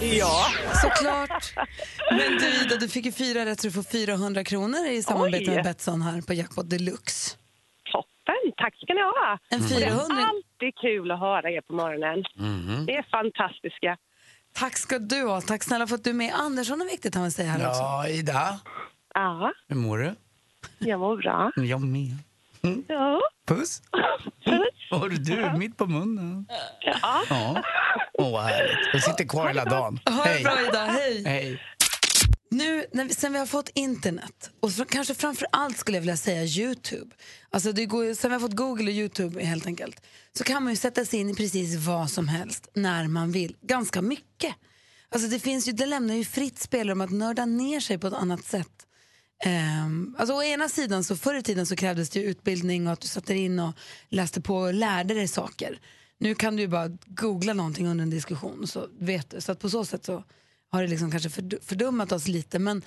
[0.00, 0.46] ja.
[0.82, 1.52] Såklart.
[2.10, 5.50] Men du Ida, du fick ju fyra rätt så du får 400 kronor i samarbete
[5.50, 5.54] Oj.
[5.54, 7.36] med Betsson här på Jackpot Deluxe.
[7.92, 8.52] Toppen.
[8.56, 9.38] Tack ska ni ha.
[9.50, 10.04] En Det är 400.
[10.28, 12.24] alltid kul att höra er på morgonen.
[12.86, 13.96] Det är fantastiska.
[14.54, 15.40] Tack ska du ha.
[15.40, 16.34] Tack snälla för att du är med.
[16.34, 17.80] Andersson är viktigt han vill säga här också.
[17.80, 18.60] Ja, Ida.
[19.18, 20.14] Ja, Hur mår du?
[20.78, 21.52] jag mår bra.
[21.64, 22.16] Jag med.
[22.88, 23.20] Ja.
[23.46, 23.82] Puss.
[24.90, 26.46] Vad har du mitt på munnen?
[26.80, 27.22] Ja.
[27.30, 27.62] Ja.
[28.12, 28.88] Åh, vad härligt.
[28.92, 30.00] Jag sitter kvar hela dagen.
[30.06, 31.22] Ha det bra Ida, hej.
[31.24, 31.62] Hej.
[32.50, 36.02] Nu när vi, sen vi har fått internet och så, kanske framför allt skulle jag
[36.02, 37.16] vilja säga Youtube.
[37.50, 40.72] Alltså det går, sen vi har fått Google och Youtube helt enkelt så kan man
[40.72, 43.56] ju sätta sig in i precis vad som helst när man vill.
[43.60, 44.54] Ganska mycket.
[45.08, 48.14] Alltså det, finns ju, det lämnar ju fritt spelrum att nörda ner sig på ett
[48.14, 48.84] annat sätt.
[49.46, 53.00] Um, alltså å ena sidan så förr i tiden så krävdes det utbildning och att
[53.00, 53.72] du satte in och
[54.08, 55.80] läste på och lärde dig saker.
[56.18, 59.40] Nu kan du ju bara googla någonting under en diskussion så vet du.
[59.40, 60.24] Så att på så sätt så
[60.70, 62.58] har det liksom kanske fördu- fördummat oss lite.
[62.58, 62.82] Men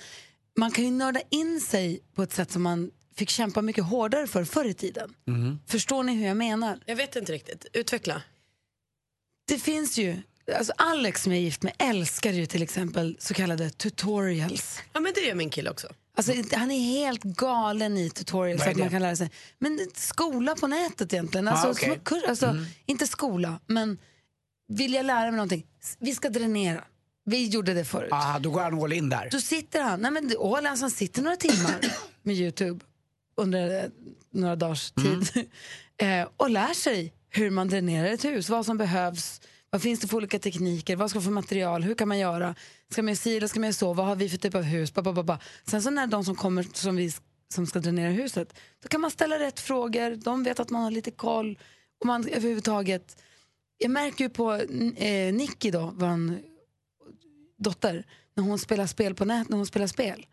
[0.56, 4.26] man kan ju nörda in sig på ett sätt som man fick kämpa mycket hårdare
[4.26, 5.14] för förr i tiden.
[5.66, 6.78] Förstår ni hur jag menar?
[6.86, 7.66] Jag vet inte riktigt.
[7.72, 8.22] Utveckla.
[9.48, 10.16] Det finns ju,
[10.56, 14.80] alltså Alex som jag är gift med älskar ju till exempel så kallade tutorials.
[14.92, 15.88] Ja, men det gör min kille också.
[16.16, 19.30] Alltså, han är helt galen i tutorials så att man kan lära sig.
[19.58, 21.48] Men skola på nätet egentligen.
[21.48, 21.84] Alltså, Ah, okej.
[21.94, 23.98] små kur- alltså, Inte skola, men
[24.68, 25.66] vill jag lära mig någonting?
[25.98, 26.84] Vi ska dränera.
[27.24, 28.08] Vi gjorde det förut.
[28.12, 29.28] Ah, då går han all in där.
[29.32, 31.80] Då sitter han, nej men Åh, alltså, han sitter några timmar
[32.22, 32.84] med Youtube
[33.36, 33.90] under eh,
[34.32, 35.28] några dagars tid
[35.96, 40.08] eh, och lär sig hur man dränerar ett hus, vad som behövs, Vad finns det
[40.08, 40.96] för olika tekniker?
[40.96, 41.82] Vad ska man för material?
[41.82, 42.54] Hur kan man göra?
[42.92, 43.92] Ska man göra si eller ska man göra så?
[43.92, 44.94] Vad har vi för typ av hus?
[44.94, 45.38] Ba, ba, ba.
[45.66, 47.12] Sen så när de som kommer som, vi,
[47.54, 50.16] som ska dränera huset, då kan man ställa rätt frågor.
[50.16, 51.58] De vet att man har lite koll.
[52.00, 53.22] Och man överhuvudtaget...
[53.78, 54.54] Jag märker ju på
[54.96, 56.38] eh, Nicky då, vår
[57.58, 60.26] dotter, när hon spelar spel på nät, när hon spelar spel.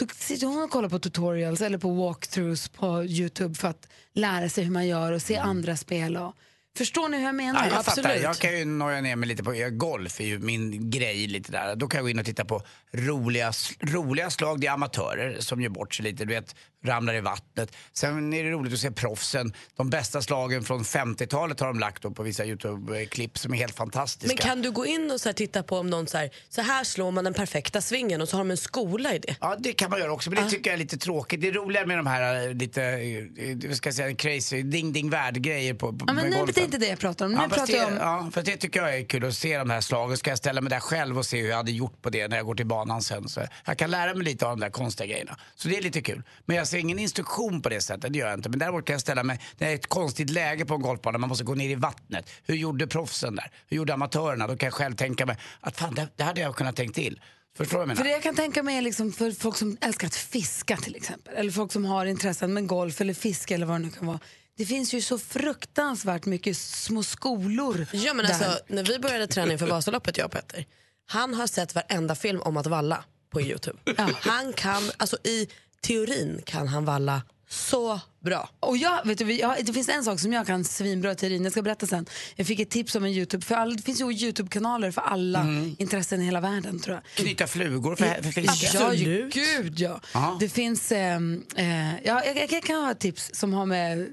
[0.00, 4.48] Då sitter hon och kollar på tutorials eller på walkthroughs på Youtube för att lära
[4.48, 6.16] sig hur man gör och se andra spel.
[6.16, 6.34] Och,
[6.78, 7.66] förstår ni hur jag menar?
[7.66, 8.14] Ja, jag fattar.
[8.14, 11.76] Jag kan ju noja ner mig lite på golf, är ju min grej lite där.
[11.76, 12.62] Då kan jag gå in och titta på
[12.92, 14.60] roliga, roliga slag.
[14.60, 17.72] Det är amatörer som gör bort sig lite, du vet, ramlar i vattnet.
[17.92, 19.52] Sen är det roligt att se proffsen.
[19.76, 23.74] De bästa slagen från 50-talet har de lagt upp på vissa Youtube-klipp som är helt
[23.74, 24.26] fantastiska.
[24.28, 26.62] Men kan du gå in och så här titta på om någon så här, så
[26.62, 29.36] här slår man den perfekta svingen och så har de en skola i det?
[29.40, 30.50] Ja, det kan man göra också, men det Ah.
[30.50, 31.40] tycker jag är lite tråkigt.
[31.40, 34.92] Det är roligare med de här eh, lite, eh, vad ska jag säga, crazy ding
[34.92, 36.60] ding värld grejer på, på Ja, men nu, det golfen.
[36.62, 37.32] är inte det jag pratar om.
[37.32, 37.98] Nu Ja, pratar jag det, om...
[38.00, 40.16] ja, för det tycker jag är kul att se de här slagen.
[40.16, 42.36] Ska jag ställa mig där själv och se hur jag hade gjort på det när
[42.36, 43.28] jag går till banan sen.
[43.28, 45.36] Så jag kan lära mig lite av de där konstiga grejerna.
[45.54, 46.22] Så det är lite kul.
[46.46, 48.48] Men jag ser ingen instruktion på det sättet, det gör jag inte.
[48.48, 51.28] Men däremot kan jag ställa mig, det är ett konstigt läge på en golfbana, man
[51.28, 52.30] måste gå ner i vattnet.
[52.44, 53.50] Hur gjorde proffsen där?
[53.66, 54.46] Hur gjorde amatörerna?
[54.46, 57.20] Då kan jag själv tänka mig att fan, det, det hade jag kunnat tänkt till.
[57.56, 60.76] Förstår För det jag kan tänka mig är liksom för folk som älskar att fiska
[60.76, 61.34] till exempel.
[61.34, 64.18] Eller folk som har intressen med golf eller fiske eller vad det nu kan vara.
[64.56, 68.32] Det finns ju så fruktansvärt mycket små skolor Ja, men där.
[68.32, 70.64] alltså, när vi började träna inför Vasaloppet, jag och Petter,
[71.06, 73.78] han har sett varenda film om att valla på Youtube.
[74.20, 75.48] Han kan, alltså i
[75.82, 78.48] teorin kan han valla så bra.
[78.60, 81.52] Och jag, vet du, jag, det finns en sak som jag kan svinbra teorin, jag
[81.52, 82.06] ska berätta sen.
[82.36, 85.40] Jag fick ett tips om en Youtube, för all, det finns ju Youtube-kanaler för alla
[85.40, 85.76] Mm.
[85.78, 87.24] intressen i hela världen tror jag.
[87.24, 88.78] Knyta flugor för, för fiske?
[88.78, 90.00] Ja, ju, gud ja.
[90.14, 90.36] Ja.
[90.40, 94.08] Det finns, ehm, eh, ja, jag, jag kan ha ett tips som har med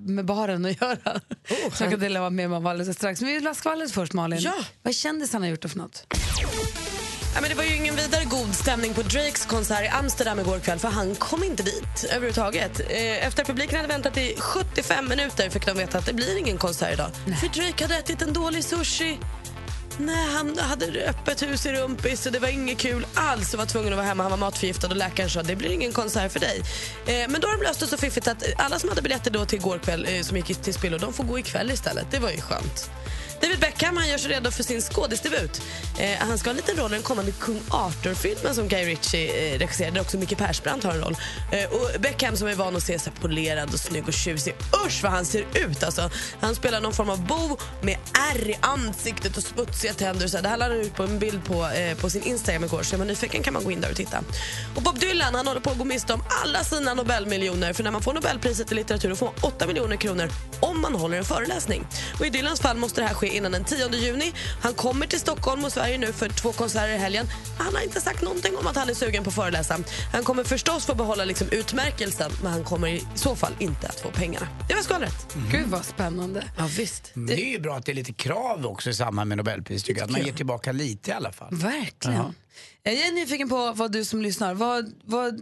[0.00, 1.20] med baren att göra.
[1.72, 3.20] Så jag kan dela med mig av alldeles strax.
[3.20, 4.40] Men vi vill ha skvallret först Malin.
[4.40, 4.54] Ja.
[4.82, 6.06] Vad kändisarna har gjort för något?
[7.34, 10.58] Ja, men det var ju ingen vidare god stämning på Drakes konsert i Amsterdam igår
[10.58, 12.80] kväll för han kom inte dit överhuvudtaget.
[12.80, 16.38] Eh, Efter att publiken hade väntat i 75 minuter fick de veta att det blir
[16.38, 17.10] ingen konsert idag.
[17.40, 19.18] För Drake hade ätit en dålig sushi.
[19.98, 23.66] Nej, han hade öppet hus i rumpis och det var inget kul alls och var
[23.66, 24.22] tvungen att vara hemma.
[24.22, 26.62] Han var matförgiftad och läkaren sa det blir ingen konsert för dig.
[27.06, 29.44] Eh, men då har de löst det så fiffigt att alla som hade biljetter då
[29.44, 32.06] till igår kväll eh, som gick till spillo, de får gå ikväll istället.
[32.10, 32.90] Det var ju skönt.
[33.40, 35.62] David Beckham han gör sig redo för sin skådisdebut.
[35.98, 39.54] Eh, han ska ha en liten roll i den kommande Kung Arthur-filmen som Guy Ritchie
[39.54, 41.16] eh, regisserar där också Micke Persbrandt har en roll.
[41.52, 44.54] Eh, och Beckham som är van att se så polerad och snygg och tjusig.
[44.86, 46.10] Usch vad han ser ut alltså.
[46.40, 47.96] Han spelar någon form av bo med
[48.32, 50.24] ärr i ansiktet och smutsiga tänder.
[50.24, 50.42] Och så här.
[50.42, 52.96] Det här lade han ut på en bild på, eh, på sin Instagram igår så
[52.96, 54.18] är man nyfiken kan man gå in där och titta.
[54.76, 57.90] Och Bob Dylan han håller på att gå miste om alla sina Nobelmiljoner för när
[57.90, 60.28] man får Nobelpriset i litteratur får man 8 miljoner kronor
[60.60, 61.86] om man håller en föreläsning.
[62.18, 64.32] Och I Dylans fall måste det här ske innan den 10 juni.
[64.62, 67.26] Han kommer till Stockholm och Sverige nu för två konserter i helgen.
[67.58, 69.78] Han har inte sagt någonting om att han är sugen på att föreläsa.
[70.12, 74.00] Han kommer förstås få behålla liksom utmärkelsen men han kommer i så fall inte att
[74.00, 74.48] få pengarna.
[74.68, 75.36] Det var skvallret.
[75.50, 76.44] Gud vad spännande.
[76.58, 77.12] Ja, visst.
[77.14, 80.00] Det är ju bra att det är lite krav också i samband med Nobelpris tycker
[80.00, 80.04] jag.
[80.04, 81.48] Att man ger tillbaka lite i alla fall.
[81.54, 82.16] Verkligen.
[82.16, 82.32] Ja.
[82.82, 85.40] Jag är nyfiken på vad du som lyssnar, vad, vad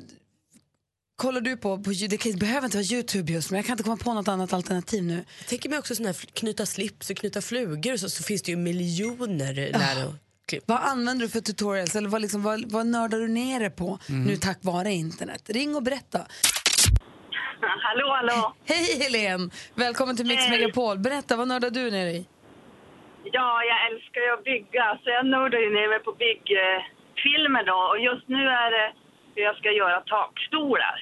[1.22, 1.78] kollar du på?
[1.84, 4.28] på det kan, behöver inte vara Youtube just men jag kan inte komma på något
[4.28, 5.24] annat alternativ nu.
[5.38, 8.42] Jag tänker mig också sån här knyta slips och knyta flugor och så, så finns
[8.42, 10.14] det ju miljoner lär och
[10.48, 10.64] klipp.
[10.66, 13.98] Vad använder du för tutorials eller vad, liksom, vad, vad nördar du ner dig på
[14.26, 15.42] nu tack vare internet?
[15.58, 16.20] Ring och berätta.
[17.86, 18.54] Hallå, hallå.
[18.64, 19.50] Hej Helene!
[19.74, 20.50] Välkommen till Mix Hej.
[20.50, 20.98] Megapol.
[20.98, 22.26] Berätta, vad nördar du ner dig i?
[23.32, 27.78] Ja, jag älskar ju att bygga, så jag nördar ju ner mig på byggfilmer då.
[27.92, 28.88] Och just nu är det
[29.38, 30.96] hur jag ska göra takstolar.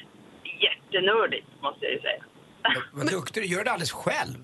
[0.66, 2.22] Jättenördigt, måste jag ju säga.
[2.92, 4.38] Vad duktig du Gör det alldeles själv?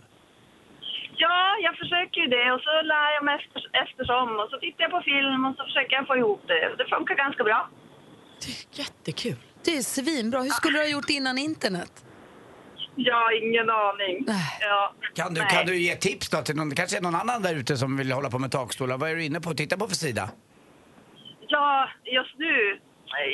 [1.17, 4.29] Ja, jag försöker ju det och så lär jag mig efter, eftersom.
[4.41, 6.75] Och så tittar jag på film och så försöker jag få ihop det.
[6.79, 7.69] Det funkar ganska bra.
[8.73, 9.37] Jättekul.
[9.65, 10.41] Det är svinbra.
[10.41, 11.93] Hur skulle du ha gjort innan internet?
[12.95, 14.27] Jag har ingen aning.
[14.61, 14.95] Ja.
[15.15, 15.51] Kan du, Nej.
[15.51, 17.97] kan du ge tips då till någon, det kanske är någon annan där ute som
[17.97, 18.99] vill hålla på med takstolar.
[18.99, 19.55] Vad är du inne på?
[19.55, 20.31] Titta på för sida.
[21.49, 22.81] Ja, just nu.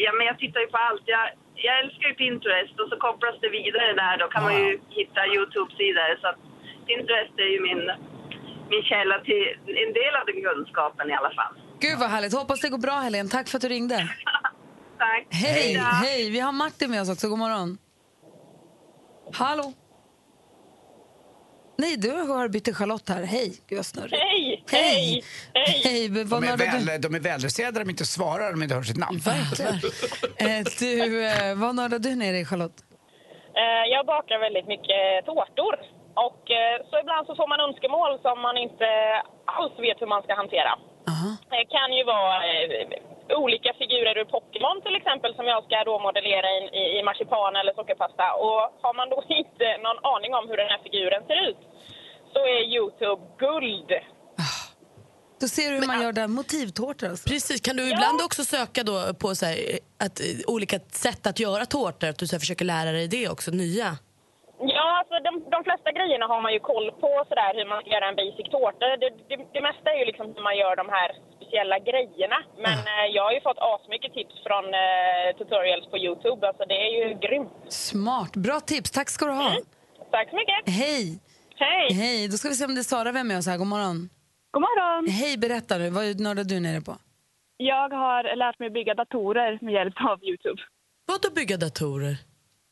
[0.05, 1.03] Ja, men jag tittar ju på allt.
[1.17, 1.27] Jag,
[1.67, 4.15] jag älskar ju Pinterest och så kopplas det vidare där.
[4.23, 6.11] Då kan man ju hitta Youtube-sidor.
[6.21, 6.41] Så att
[6.87, 7.83] Pinterest är ju min,
[8.73, 9.45] min källa till
[9.85, 11.53] en del av den kunskapen i alla fall.
[11.81, 12.35] Gud vad härligt.
[12.35, 13.29] Hoppas det går bra Helene.
[13.29, 13.99] Tack för att du ringde.
[14.99, 15.27] Tack.
[15.31, 15.81] Hej, då.
[15.81, 16.31] hej.
[16.31, 17.29] Vi har Martin med oss också.
[17.29, 17.79] God morgon.
[19.33, 19.73] Hallå?
[21.83, 23.23] Nej, du har bytt till Charlotte här.
[23.23, 24.17] Hej, gud vad snurrigt.
[24.23, 25.23] Hej, hej,
[25.85, 26.09] hej.
[26.09, 26.85] De Vad är, nördar du?
[26.87, 29.19] väl, de är väldresserade om de inte svarar om de inte hör sitt namn.
[29.19, 29.75] Verkligen.
[30.47, 30.93] Eh, du,
[31.27, 32.79] eh, vad nördar du ner i Charlotte?
[33.63, 35.75] Eh, Jag bakar väldigt mycket tårtor.
[36.29, 36.43] Och
[36.91, 38.89] så ibland så får man önskemål som man inte
[39.59, 40.73] alls vet hur man ska hantera.
[41.55, 45.95] Det kan ju vara eh, olika figurer ur Pokémon till exempel som jag ska då
[46.09, 48.27] modellera i, i, i marsipan eller sockerpasta.
[48.45, 51.61] Och har man då inte någon aning om hur den här figuren ser ut
[52.33, 53.91] så är Youtube guld.
[55.41, 57.09] Då ser du hur man gör där motivtårtor.
[57.09, 57.29] Alltså.
[57.29, 59.59] Precis, kan du ibland också söka då på så här,
[59.99, 62.09] att, eh, olika sätt att göra tårtor?
[62.09, 63.99] Att du så försöker lära dig det också, nya?
[64.61, 67.91] Ja, alltså de, de flesta grejerna har man ju koll på sådär hur man ska
[67.91, 68.85] göra en basic tårta.
[69.03, 72.39] Det, det, det mesta är ju liksom hur man gör de här speciella grejerna.
[72.65, 76.49] Men eh, jag har ju fått asmycket tips från eh, tutorials på Youtube.
[76.49, 77.53] Alltså det är ju grymt.
[77.69, 78.33] Smart.
[78.47, 78.91] Bra tips.
[78.91, 79.51] Tack ska du ha.
[80.11, 80.61] Tack så mycket.
[80.81, 81.05] Hej.
[81.57, 81.87] Hej.
[82.03, 82.29] Hej.
[82.31, 83.13] Då ska vi se om det är Sara.
[83.13, 83.59] Vem är oss här?
[83.59, 83.99] God morgon.
[84.51, 85.09] God morgon.
[85.09, 85.91] Hej, berätta nu.
[85.91, 86.95] Vad nördar du nere på?
[87.57, 90.63] Jag har lärt mig bygga datorer med hjälp av Youtube.
[91.07, 92.17] Vadå bygga datorer?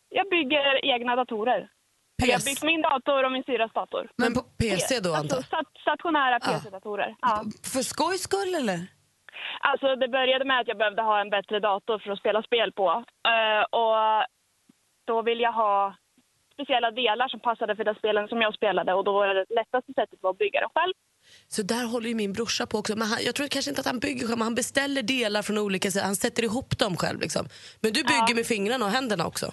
[0.08, 1.68] Jag bygger egna datorer.
[2.16, 4.10] Jag har byggt min dator och min syrras dator.
[4.16, 7.16] Men på PC då, alltså, stat stationära PC-datorer.
[7.20, 7.44] Ja.
[7.72, 8.78] För skojs skull eller?
[9.60, 12.72] Alltså det började med att jag behövde ha en bättre dator för att spela spel
[12.72, 12.88] på.
[13.32, 13.96] Eh, och
[15.06, 15.96] då ville jag ha
[16.56, 19.92] speciella delar som passade för de spelen som jag spelade och då var det lättaste
[19.92, 20.94] sättet var att bygga dem själv.
[21.48, 22.96] Så där håller ju min brorsa på också.
[22.96, 25.58] Men han, jag tror kanske inte att han bygger själv, men han beställer delar från
[25.58, 25.88] olika.
[26.02, 27.20] Han sätter ihop dem själv.
[27.20, 27.48] Liksom.
[27.80, 29.52] Men du bygger med fingrarna och händerna också?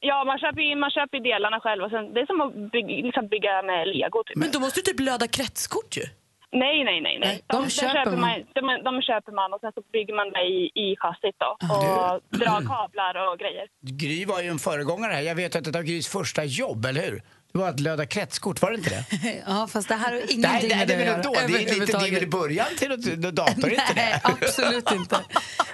[0.00, 1.82] Ja, man köper ju man köper ju delarna själv.
[1.84, 4.22] Och sen, det är som att bygga, liksom bygga med lego.
[4.26, 4.36] Typ.
[4.36, 6.06] Men då måste du typ löda kretskort ju.
[6.52, 7.18] Nej, nej, nej.
[7.20, 7.42] nej.
[7.46, 8.20] de de, köper köper man.
[8.20, 8.38] man.
[8.54, 11.50] De, de köper man och sen så bygger man det i, i chassit då.
[11.74, 13.66] Och drar kablar och grejer.
[13.80, 15.22] Gry var ju en föregångare här.
[15.22, 17.22] Jag vet att ett av Grys första jobb, eller hur?
[17.56, 19.42] Det var att löda kretskort, var det inte det?
[19.46, 21.32] Ja, fast det här har ingenting med det det är att väl göra då.
[21.32, 21.48] Det är
[21.80, 24.20] lite det är väl i början till en dator, inte det?
[24.24, 25.20] absolut inte.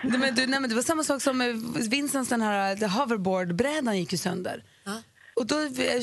[0.03, 2.87] Nej, Men du, nej, men det var samma sak som med Vincents den här the
[2.87, 4.65] hoverboard-brädan gick ju sönder.
[5.37, 5.57] Och då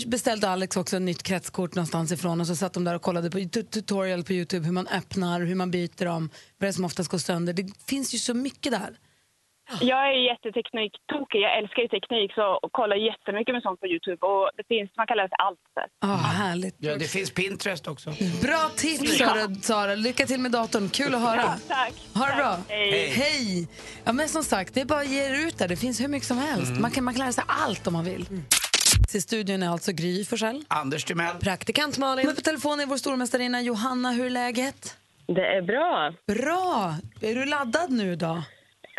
[0.06, 3.32] beställde Alex också ett nytt kretskort någonstans ifrån och så satt de där och kollade
[3.32, 6.86] på tu- tutorial på Youtube hur man öppnar, hur man byter dem, vad det som
[6.86, 7.54] oftast går sönder.
[7.54, 8.98] Det finns ju så mycket där.
[9.82, 11.40] Jag är jättetekniktokig.
[11.42, 14.26] Jag älskar ju teknik så och kollar jättemycket med sånt på Youtube.
[14.26, 15.60] Och det finns, man kan lära sig allt.
[16.02, 16.76] Ah, härligt.
[16.78, 18.10] Ja, det finns Pinterest också.
[18.42, 19.56] Bra tips Sara.
[19.62, 19.96] Sara.
[19.96, 20.90] Lycka till med datorn.
[20.90, 21.44] Kul att höra.
[21.68, 21.94] tack.
[22.16, 22.58] Ha det bra.
[22.68, 23.08] Hej.
[23.10, 23.68] Hej.
[24.04, 25.68] Ja, men som sagt, det är bara att ge er ut där.
[25.68, 26.70] Det finns hur mycket som helst.
[26.70, 26.82] Mm.
[26.82, 28.26] Man, kan, man kan lära sig allt om man vill.
[29.10, 30.64] Till studion är alltså Gry Forssell.
[30.68, 31.36] Anders Timell.
[31.36, 32.26] Praktikant Malin.
[32.26, 34.12] Men på telefon är vår stormästarinna Johanna.
[34.12, 34.98] Hur är läget?
[35.28, 36.14] Det är bra.
[36.28, 36.96] Bra.
[37.22, 38.44] Är du laddad nu då?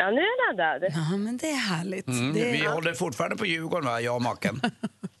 [0.01, 0.91] Ja, nu är jag laddad.
[1.11, 2.07] Ja, men det är härligt.
[2.07, 2.51] Mm, det är...
[2.53, 4.01] Vi håller fortfarande på Djurgården, va?
[4.01, 4.61] jag och maken.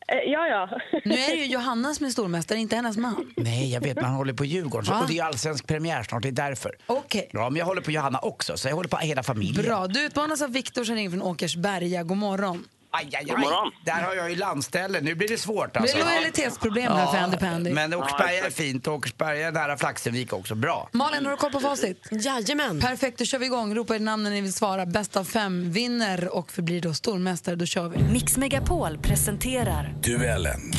[0.07, 0.79] Eh, Ja, ja.
[1.05, 3.33] Nu är det ju Johanna som är stormästare, inte hennes man.
[3.37, 4.85] Nej, jag vet, man håller på Djurgården.
[4.85, 5.01] Så, Va?
[5.01, 6.75] och det är allsvensk premiär snart, det är därför.
[6.87, 7.29] Okej.
[7.33, 9.65] Ja, men jag håller på Johanna också, så jag håller på hela familjen.
[9.65, 9.87] Bra.
[9.87, 12.03] Du utmanas av Viktor som ringer från Åkersberga.
[12.03, 12.65] God morgon.
[12.93, 13.25] Aj, aj, aj.
[13.25, 13.71] God morgon.
[13.85, 15.97] Där har jag ju landställe, nu blir det svårt Det alltså.
[15.97, 17.71] är lojalitetsproblem här för Andy Pandy.
[17.71, 20.55] Men Åkersberga är fint och Åkersberga är nära Flaxenvik också.
[20.55, 20.89] Bra.
[20.91, 22.07] Malin, har du koll på facit?
[22.11, 22.79] Jajamän.
[22.81, 23.75] Perfekt, då kör vi igång.
[23.75, 24.85] Ropa er namn när ni vill svara.
[24.85, 27.55] Bäst av fem vinner och förblir då stormästare.
[27.55, 28.03] Då kör vi.
[28.03, 30.71] Mix Megapol presenterar Duellen.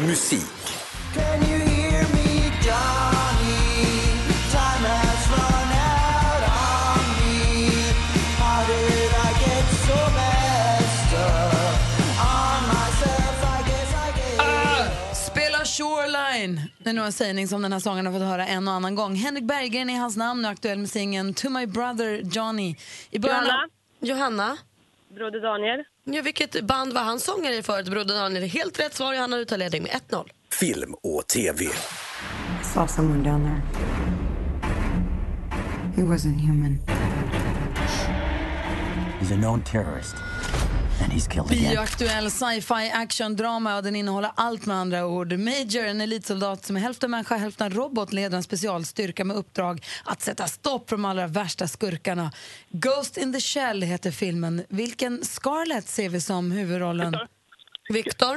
[0.00, 0.42] Musik.
[2.72, 3.21] Spela
[16.78, 18.94] Det är nog en sägning som den här sången har fått höra en och annan
[18.94, 19.14] gång.
[19.14, 22.76] Henrik Berggren är hans namn och aktuell med singeln To My Brother Johnny.
[23.10, 23.44] I början.
[23.44, 23.68] Johanna.
[24.00, 24.56] Johanna.
[25.14, 25.84] Broder Daniel.
[26.04, 27.88] Ja, vilket band var han sångare i förut?
[27.88, 28.44] Broder Daniel.
[28.44, 29.14] Helt rätt svar.
[29.14, 30.28] Johanna du tar ledning med 1-0.
[30.52, 31.66] Film och TV.
[32.62, 33.62] saw someone down there.
[35.96, 36.78] He wasn't human.
[39.20, 40.14] He's a known terrorist.
[41.50, 45.32] Bioaktuell sci-fi action-drama och den innehåller allt med andra ord.
[45.32, 50.20] Major, en elitsoldat som är hälften människa, hälften robot, leder en specialstyrka med uppdrag att
[50.20, 52.32] sätta stopp för de allra värsta skurkarna.
[52.70, 54.64] Ghost in the Shell heter filmen.
[54.68, 57.14] Vilken Scarlett ser vi som huvudrollen?
[57.88, 58.36] Viktor.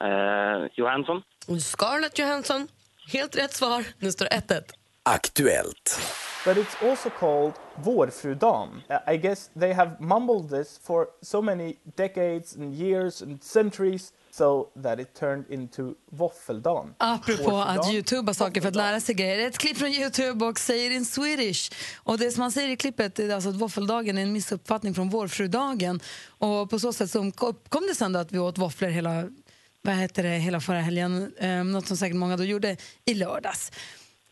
[0.00, 1.22] Eh, Johansson.
[1.60, 2.68] Scarlett Johansson.
[3.12, 3.84] Helt rätt svar.
[3.98, 4.62] Nu står det 1-1.
[5.02, 6.00] Aktuellt.
[6.44, 8.82] But it's also called Vårfrudan.
[8.90, 14.12] Uh, I guess they have mumbled this for so many decades and years and centuries
[14.30, 16.94] so that it turned into Våffeldagen.
[16.98, 17.78] Apropå Vårfrudan.
[17.78, 19.48] att youtuba saker för att lära sig grejer.
[19.48, 21.72] Ett klipp från Youtube och säger in Swedish.
[21.96, 25.10] Och det som man säger i klippet är alltså att våffeldagen är en missuppfattning från
[25.10, 26.00] vårfrudagen.
[26.26, 27.32] Och på så sätt så
[27.68, 29.28] kom det sen att vi åt våfflor hela,
[29.82, 31.34] vad heter det, hela förra helgen.
[31.38, 33.72] Eh, något som säkert många då gjorde i lördags.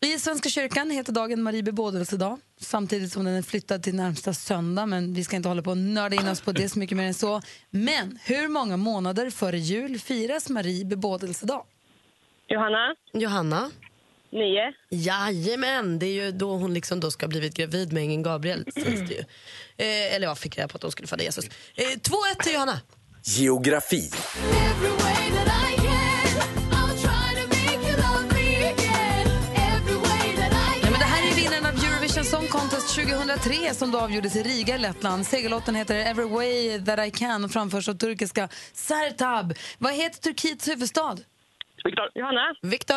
[0.05, 4.85] I Svenska kyrkan heter dagen Marie bebådelsedag samtidigt som den är flyttad till närmsta söndag.
[4.85, 7.07] Men vi ska inte hålla på och nörda in oss på det så mycket mer
[7.07, 7.41] än så.
[7.69, 11.65] Men hur många månader före jul firas Marie bebådelsedag?
[12.47, 12.95] Johanna?
[13.13, 13.71] Johanna?
[14.31, 14.73] Nio.
[14.89, 18.63] Jajamän, det är ju då hon liksom då ska ha blivit gravid med ingen Gabriel.
[18.75, 19.19] Det ju.
[19.77, 21.45] Eh, eller jag fick reda på att hon skulle föda Jesus.
[21.75, 22.79] Eh, 2-1 till Johanna.
[23.23, 24.09] Geografi.
[32.83, 35.25] Contest 2003 som då avgjordes i Riga i Lettland.
[35.27, 39.53] Segerlåten heter Every way that I can och framförs av turkiska Sertab.
[39.77, 41.15] Vad heter Turkiets huvudstad?
[41.83, 42.09] Viktor.
[42.15, 42.55] Johanna?
[42.61, 42.95] Viktor?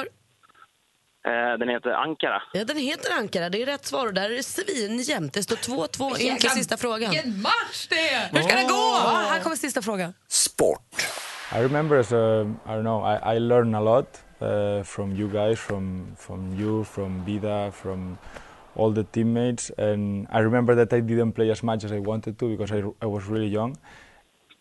[1.27, 2.43] Eh, Den heter Ankara.
[2.53, 3.49] Ja, den heter Ankara.
[3.49, 5.33] Det är rätt svar och där är det svinjämnt.
[5.33, 7.11] Det står 2-2 inför sista frågan.
[7.11, 8.29] Vilken match det är!
[8.33, 8.69] Hur ska det gå?
[8.75, 10.15] Ja, här kommer sista frågan.
[11.53, 15.29] I remember as a, I don't know, I, I learned a lot uh, from you
[15.31, 18.19] guys, from from you, from Vida, from
[18.77, 22.39] all the teammates, and I remember that I didn't play as much as I wanted
[22.39, 23.77] to because I, I was really young.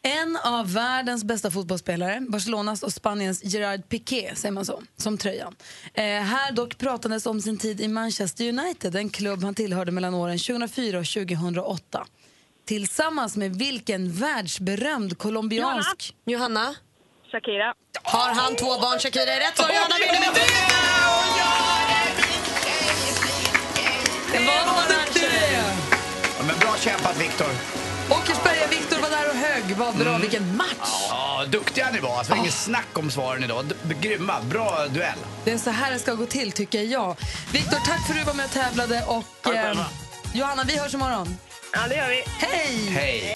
[0.02, 5.56] En av världens bästa fotbollsspelare, Barcelonas och Spaniens Gerard Piqué, säger man så, som tröjan.
[5.94, 10.14] Eh, här dock pratades om sin tid i Manchester United, en klubb han tillhörde mellan
[10.14, 12.06] åren 2004 och 2008.
[12.66, 16.16] Tillsammans med vilken världsberömd colombiansk...
[16.26, 16.76] Johanna?
[17.32, 17.74] Shakira.
[18.04, 19.00] Har han två barn?
[19.00, 19.70] Shakira är rätt svar.
[19.70, 21.75] Johanna vinner med 3
[24.40, 25.64] Det var det!
[26.38, 27.48] Ja, men bra kämpat, Viktor.
[28.10, 29.76] Åkersberga, Viktor var där och högg.
[29.78, 30.90] Vad bra, vilken match!
[31.10, 32.18] Ja, duktiga ni var.
[32.18, 33.66] Alltså, var inget snack om svaren idag.
[33.66, 35.18] D- grymma, bra duell.
[35.44, 37.16] Det är så här det ska gå till, tycker jag.
[37.52, 39.04] Viktor, tack för att du var med och tävlade.
[39.08, 39.78] Och, eh,
[40.34, 41.38] Johanna, vi hörs imorgon.
[41.74, 42.24] Ja, det gör vi.
[42.28, 42.90] Hej!
[42.90, 43.34] Hej!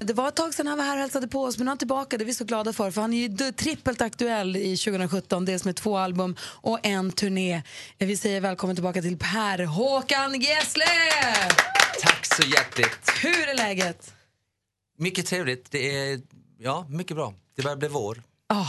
[0.00, 1.70] Det var ett tag sedan han var här och hälsade på oss, men nu är
[1.70, 2.18] han tillbaka.
[2.18, 2.90] Det är vi så glada för.
[2.90, 7.62] För Han är ju trippelt aktuell i 2017, dels med två album och en turné.
[7.98, 10.84] Vi säger välkommen tillbaka till Per Håkan Gessle!
[12.02, 13.10] Tack så hjärtligt.
[13.22, 14.14] Hur är läget?
[14.98, 15.70] Mycket trevligt.
[15.70, 16.20] Det är
[16.58, 17.34] ja, mycket bra.
[17.56, 18.22] Det börjar bli vår.
[18.46, 18.66] Ah.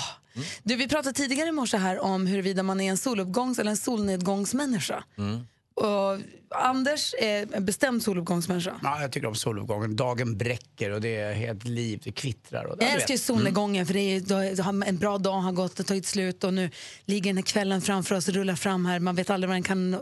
[0.63, 3.77] Du, vi pratade tidigare i morse här om huruvida man är en soluppgångs eller en
[3.77, 5.03] solnedgångsmänniska.
[5.17, 5.47] Mm.
[5.75, 8.79] Och Anders är en bestämd soluppgångsmänniska.
[8.83, 9.95] Ja, jag tycker om soluppgången.
[9.95, 12.65] Dagen bräcker och det är helt liv, det kvittrar.
[12.65, 16.05] Och Jag älskar ju solnedgången för det är, en bra dag har gått och tagit
[16.05, 16.69] slut och nu
[17.05, 18.99] ligger den här kvällen framför oss och rullar fram här.
[18.99, 19.93] Man vet aldrig vad den kan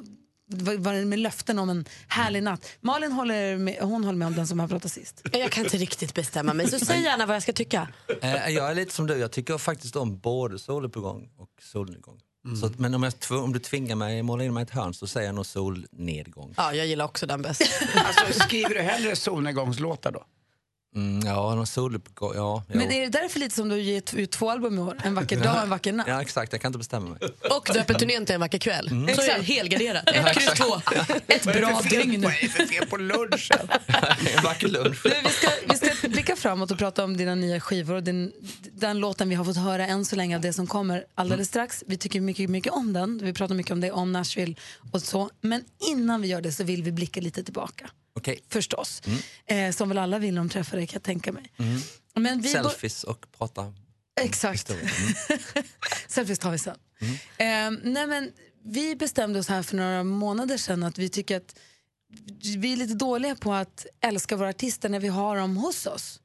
[0.51, 2.65] är det med löften om en härlig natt.
[2.81, 5.21] Malin håller med, hon håller med om den som har pratat sist.
[5.31, 7.88] Jag kan inte riktigt bestämma mig, så säg gärna vad jag ska tycka.
[8.21, 9.17] Eh, jag är lite som du.
[9.17, 12.19] Jag tycker faktiskt om både soluppgång och solnedgång.
[12.60, 14.69] Så, att- men om, jag, om du tvingar mig att måla in mig i ett
[14.69, 16.53] hörn så säger jag nog solnedgång.
[16.58, 17.62] Ja, jag gillar också den bäst.
[17.95, 20.23] Alltså, skriver du hellre solnedgångslåtar då?
[20.95, 22.32] Mm, ja, någon soluppgång.
[22.36, 24.97] Ja, Men är det därför lite som du gett ut två album i år?
[25.03, 26.08] En vacker dag och en vacker natt?
[26.10, 26.51] Ja, exakt.
[26.51, 27.19] Jag kan inte bestämma mig.
[27.58, 28.89] Och döper turnén till en vacker kväll.
[28.89, 29.43] Så är jag Exakt.
[29.43, 30.10] helgarderad.
[30.10, 30.82] Ett, kryss, två.
[31.27, 32.21] Ett bra dygn.
[32.21, 33.69] Vad är det för fel på lunchen?
[34.38, 35.01] en vacker lunch.
[35.03, 38.32] Du, vi, ska, vi ska blicka framåt och prata om dina nya skivor och din,
[38.73, 41.84] den låten vi har fått höra än så länge av det som kommer alldeles strax.
[41.88, 43.19] Vi tycker mycket, mycket om den.
[43.23, 44.56] Vi pratar mycket om det, om Nashville
[44.91, 45.29] och så.
[45.41, 47.89] Men innan vi gör det så vill vi blicka lite tillbaka.
[48.15, 48.43] Okej.
[48.49, 49.02] Förstås.
[49.45, 51.54] Eh, som väl alla vill när de träffar dig kan jag tänka mig.
[51.58, 51.82] Mm.
[52.15, 53.73] Men vi Selfies och prata
[54.21, 54.69] Exakt.
[54.73, 55.65] Mm.
[56.08, 56.78] Selfies tar vi sen.
[57.38, 58.32] Eh, nej men,
[58.63, 61.56] vi bestämde oss här för några månader sedan att vi tycker att
[62.58, 66.19] vi är lite dåliga på att älska våra artister när vi har dem hos oss.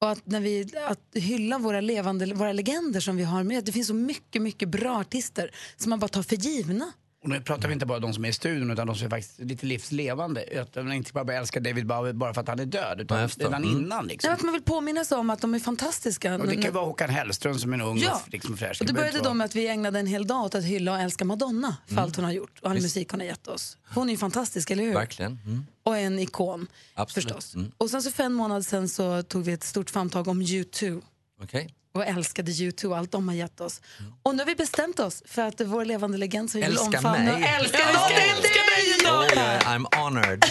[0.00, 3.64] Och att, när vi, att hylla våra levande, våra legender som vi har med.
[3.64, 6.92] Det finns så mycket, mycket bra artister som man bara tar för givna.
[7.22, 9.06] Och nu pratar vi inte bara om de som är i studion utan de som
[9.06, 10.44] är faktiskt lite livslevande.
[10.62, 13.28] Att man inte bara börjar älska David Bowie bara för att han är död utan
[13.28, 13.76] redan Mm.
[13.78, 14.28] innan liksom.
[14.28, 16.34] Nej, att man vill påminna sig om att de är fantastiska.
[16.34, 18.22] Och det kan vara Håkan Hellström som är en ung Ja.
[18.26, 18.80] och liksom fräsch.
[18.80, 20.98] Och det började då med att vi ägnade en hel dag åt att hylla och
[21.00, 22.04] älska Madonna för Mm.
[22.04, 22.84] allt hon har gjort och all Visst.
[22.84, 23.76] musik hon har gett oss.
[23.94, 24.94] Hon är ju fantastisk, eller hur?
[24.94, 25.38] Verkligen.
[25.46, 25.66] Mm.
[25.82, 27.24] Och en ikon, Absolut.
[27.24, 27.54] förstås.
[27.54, 27.72] Mm.
[27.78, 31.02] Och sen så för en månad sen så tog vi ett stort famntag om U2
[31.42, 31.74] Okej.
[31.98, 33.80] Och älskade U2 och allt de har gett oss.
[34.22, 37.10] Och nu har vi bestämt oss för att vår levande legend som vi vill omfamna
[37.34, 37.54] och mig.
[37.60, 38.68] älska Ja, ja, älskar älskar dig!
[39.08, 40.44] Oh, yeah, I'm honored.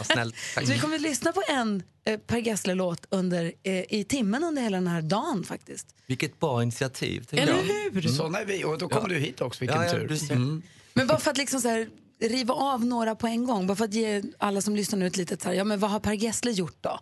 [0.06, 0.34] Snällt.
[0.54, 0.66] Tack.
[0.66, 4.62] Så vi kommer att lyssna på en eh, Per Gessle-låt under, eh, i timmen under
[4.62, 5.86] hela den här dagen faktiskt.
[6.06, 7.26] Vilket bra initiativ.
[7.30, 7.90] Eller jag.
[7.92, 8.08] hur?
[8.08, 9.14] Såna är vi och då kommer Ja.
[9.14, 10.32] du hit också, vilken Ja, ja, tur.
[10.32, 10.62] Mm.
[10.94, 11.88] Men bara för att liksom så här,
[12.20, 15.16] riva av några på en gång, bara för att ge alla som lyssnar nu ett
[15.16, 16.98] litet så här, ja men vad har Per Gessle gjort då?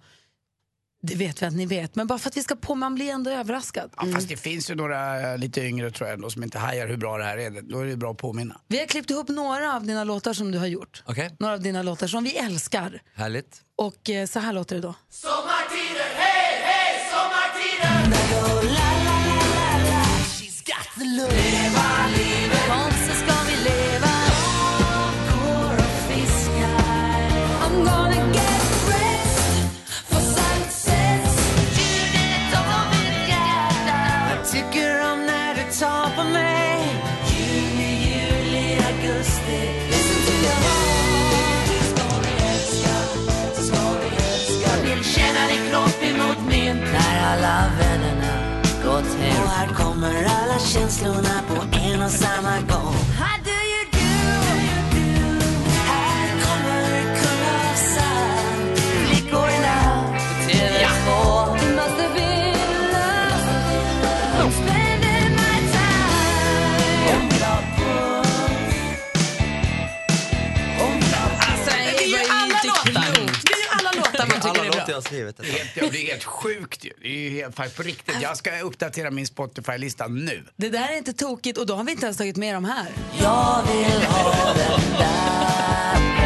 [1.05, 3.11] Det vet vi att ni vet, men bara för att vi ska på, man blir
[3.11, 3.91] ändå överraskad.
[3.97, 6.88] Ja, fast det finns ju några eh, lite yngre tror jag ändå som inte hajar
[6.88, 7.62] hur bra det här är.
[7.62, 8.61] Då är det bra att påminna.
[8.69, 11.03] Vi har klippt ihop några av dina låtar som du har gjort.
[11.07, 13.03] Okej, Några av dina låtar som vi älskar.
[13.15, 13.61] härligt.
[13.77, 14.94] Och eh, så här låter det då.
[15.11, 15.62] Sommartider,
[49.42, 52.94] Och här kommer alla känslorna på en och samma gång.
[74.95, 75.40] Helt,
[75.75, 76.93] ja, det är helt sjukt ju.
[77.03, 78.17] Det är ju helt, faktiskt på riktigt.
[78.23, 80.45] Jag ska uppdatera min Spotify-lista nu.
[80.57, 82.87] Det där är inte tokigt och då har vi inte ens tagit med dem här.
[83.21, 86.21] Jag vill ha den där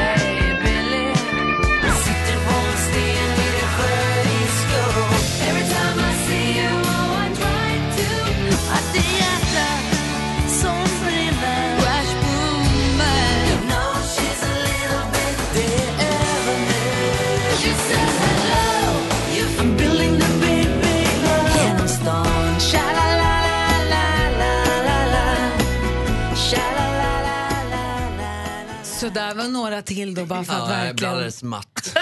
[29.16, 31.12] där var några till då bara för att Ja, jag verkligen...
[31.12, 31.96] alldeles matt.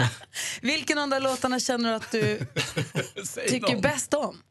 [0.62, 2.38] Vilken av de där låtarna känner du att du
[3.48, 3.80] tycker någon.
[3.80, 4.42] bäst om?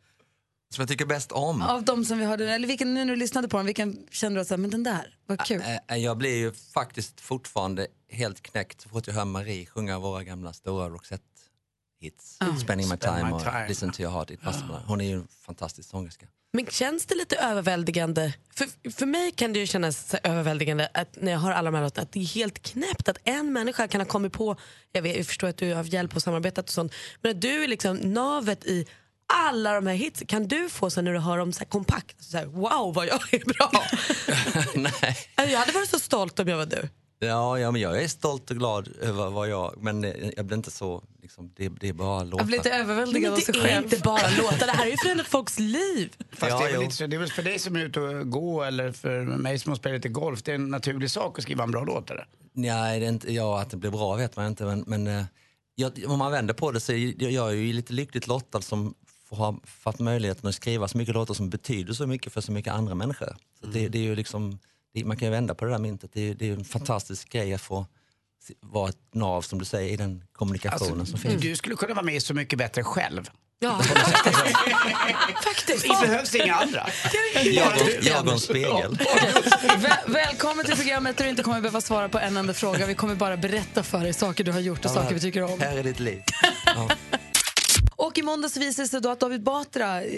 [0.76, 1.62] Som jag tycker bäst om.
[1.62, 4.38] Av de som vi hörde, eller vilken, nu när du lyssnade på dem, vilken kände
[4.38, 5.64] du att så här, men den där, vad kul?
[5.88, 10.24] Äh, Jag blir ju faktiskt fortfarande helt knäckt så fort jag hör Marie sjunga våra
[10.24, 12.38] gamla stora Roxette-hits.
[12.42, 12.58] Mm.
[12.60, 13.68] Spending my Spend time my och time.
[13.68, 14.32] Listen to your heart.
[14.32, 14.60] It must.
[14.88, 16.26] Hon är ju en fantastisk sångerska.
[16.52, 18.34] Men känns det lite överväldigande?
[18.56, 21.84] För, för mig kan det ju kännas överväldigande att när jag hör alla de här
[21.84, 24.56] låtarna att det är helt knäppt att en människa kan ha kommit på,
[24.92, 27.64] jag, vet, jag förstår att du har hjälp och samarbetat och sånt, men att du
[27.64, 28.88] är liksom navet i
[29.34, 30.24] alla de här hits.
[30.28, 33.08] Kan du få så när du hör dem så här kompakt, så här, wow vad
[33.08, 33.72] jag är bra?
[35.02, 35.18] Nej.
[35.52, 36.90] Jag hade varit så stolt om jag var du.
[37.20, 39.74] Ja, ja, men jag är stolt och glad över vad jag...
[39.78, 41.04] Men eh, jag blir inte så...
[41.30, 42.38] Liksom, det, det är bara låtar.
[42.40, 43.84] Jag blir lite överväldigad av sig det är själv.
[43.84, 46.16] inte bara låtar, det här är ju förändrat folks liv.
[46.32, 48.30] Fast Ja, det, är väl så, det är väl för dig som är ute och
[48.30, 50.44] gå eller för mig som har spelat lite golf.
[50.44, 52.28] Det är en naturlig sak att skriva en bra låt eller?
[52.54, 54.66] Nej, det är inte, ja, att det blir bra vet man inte.
[54.66, 55.24] Men, men eh,
[55.76, 58.62] jag, om man vänder på det så är jag, jag är ju lite lyckligt lottad
[58.62, 58.94] som
[59.30, 62.52] får ha fått möjligheten att skriva så mycket låtar som betyder så mycket för så
[62.52, 63.36] mycket andra människor.
[63.62, 64.60] Så det, det är ju liksom,
[64.94, 66.10] det, man kan ju vända på det där myntet.
[66.14, 67.86] Det, är- det är ju en fantastisk grej att få
[68.62, 71.42] vara ett nav som du säger i den kommunikationen som finns.
[71.42, 73.30] Du skulle kunna vara med i Så mycket bättre själv.
[73.62, 73.80] Ja.
[75.44, 75.84] Faktiskt.
[75.84, 76.88] Det behövs inga andra.
[77.44, 78.98] Jag, och- jag och en spegel.
[79.78, 82.86] Väl, välkommen till programmet där du inte kommer behöva svara på en enda fråga.
[82.86, 85.60] Vi kommer bara berätta för dig saker du har gjort och saker vi tycker om.
[85.60, 86.22] Här är ditt liv.
[87.96, 90.12] Och i måndags visade det sig då att David Batra eh,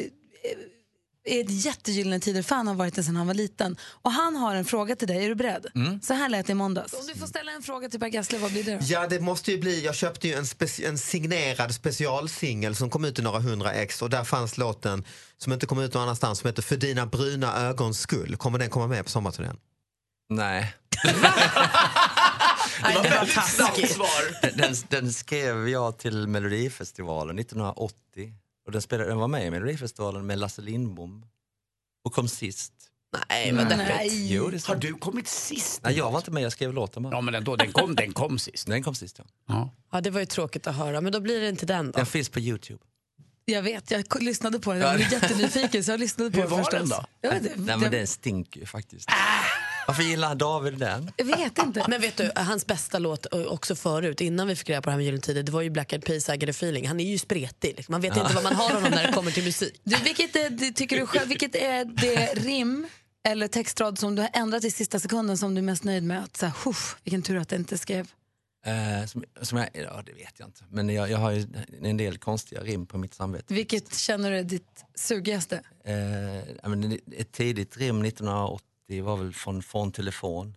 [1.26, 3.78] är ett jättegyllene tider-fan, har varit det sedan han var liten.
[4.02, 5.66] Och han har en fråga till dig, är du beredd?
[5.76, 6.02] Mm.
[6.02, 6.94] Så här lät det i måndags.
[6.94, 8.80] Om du får ställa en fråga till Per Gessle, vad blir det då?
[8.82, 9.86] Ja, det måste ju bli.
[9.86, 14.02] Jag köpte ju en, speci- en signerad specialsingel som kom ut i några hundra ex
[14.02, 15.04] och där fanns låten
[15.38, 18.36] som inte kom ut någon annanstans som heter För dina bruna ögons skull.
[18.38, 19.58] Kommer den komma med på sommarturnén?
[20.30, 20.74] Nej.
[22.84, 24.58] Det var väldigt snabbt svar.
[24.58, 27.96] Den, den skrev jag till Melodifestivalen 1980.
[28.66, 31.26] Och den, spelade, den var med i Melodifestivalen med Lasse Lindbom.
[32.06, 32.74] Och kom sist.
[33.30, 34.34] Nej, vad Nej.
[34.34, 34.84] Jo, det är sant.
[34.84, 35.82] Har du kommit sist?
[35.84, 37.14] Nej, jag var inte med, jag skrev låten bara.
[37.16, 38.68] Ja, men ändå, den kom, den kom sist.
[38.68, 39.70] Den kom sist, ja.
[39.92, 41.92] Ja, det var ju tråkigt att höra, men då blir det inte den då.
[41.92, 42.80] Den finns på Youtube.
[43.46, 44.82] Jag vet, jag k- lyssnade på den.
[44.82, 46.80] Jag blev jättenyfiken så jag lyssnade på Hur den var förstås.
[46.80, 47.06] den då?
[47.22, 49.10] Jag vet, Nej, men den stinker ju faktiskt.
[49.92, 51.12] Varför gillar David den?
[51.18, 51.86] jag vet inte.
[51.88, 54.92] Men vet du, hans bästa låt eh, också förut, innan vi fick reda på det
[54.92, 56.88] här med Gyllene Tider, det var ju Black Eyed Peas I Get a Feeling.
[56.88, 57.92] Han är ju spretig, liksom.
[57.94, 58.22] man vet Ja.
[58.22, 59.82] inte vad man har honom när det kommer till musik.
[59.84, 62.88] Du, vilket, är, det, tycker du själv, vilket är det rim
[63.28, 66.24] eller textrad som du har ändrat i sista sekunden som du är mest nöjd med?
[66.24, 68.08] Att, så här, "Huff, vilken tur att det inte skrev.
[68.66, 70.64] Eh, som, som jag, ja, det vet jag inte.
[70.70, 71.48] Men jag, jag har ju
[71.84, 73.54] en del konstiga rim på mitt samvete.
[73.54, 75.56] Vilket känner du är ditt sugigaste?
[75.86, 78.68] Eh, men ett tidigt rim 1980
[79.00, 80.56] var väl från Från telefon,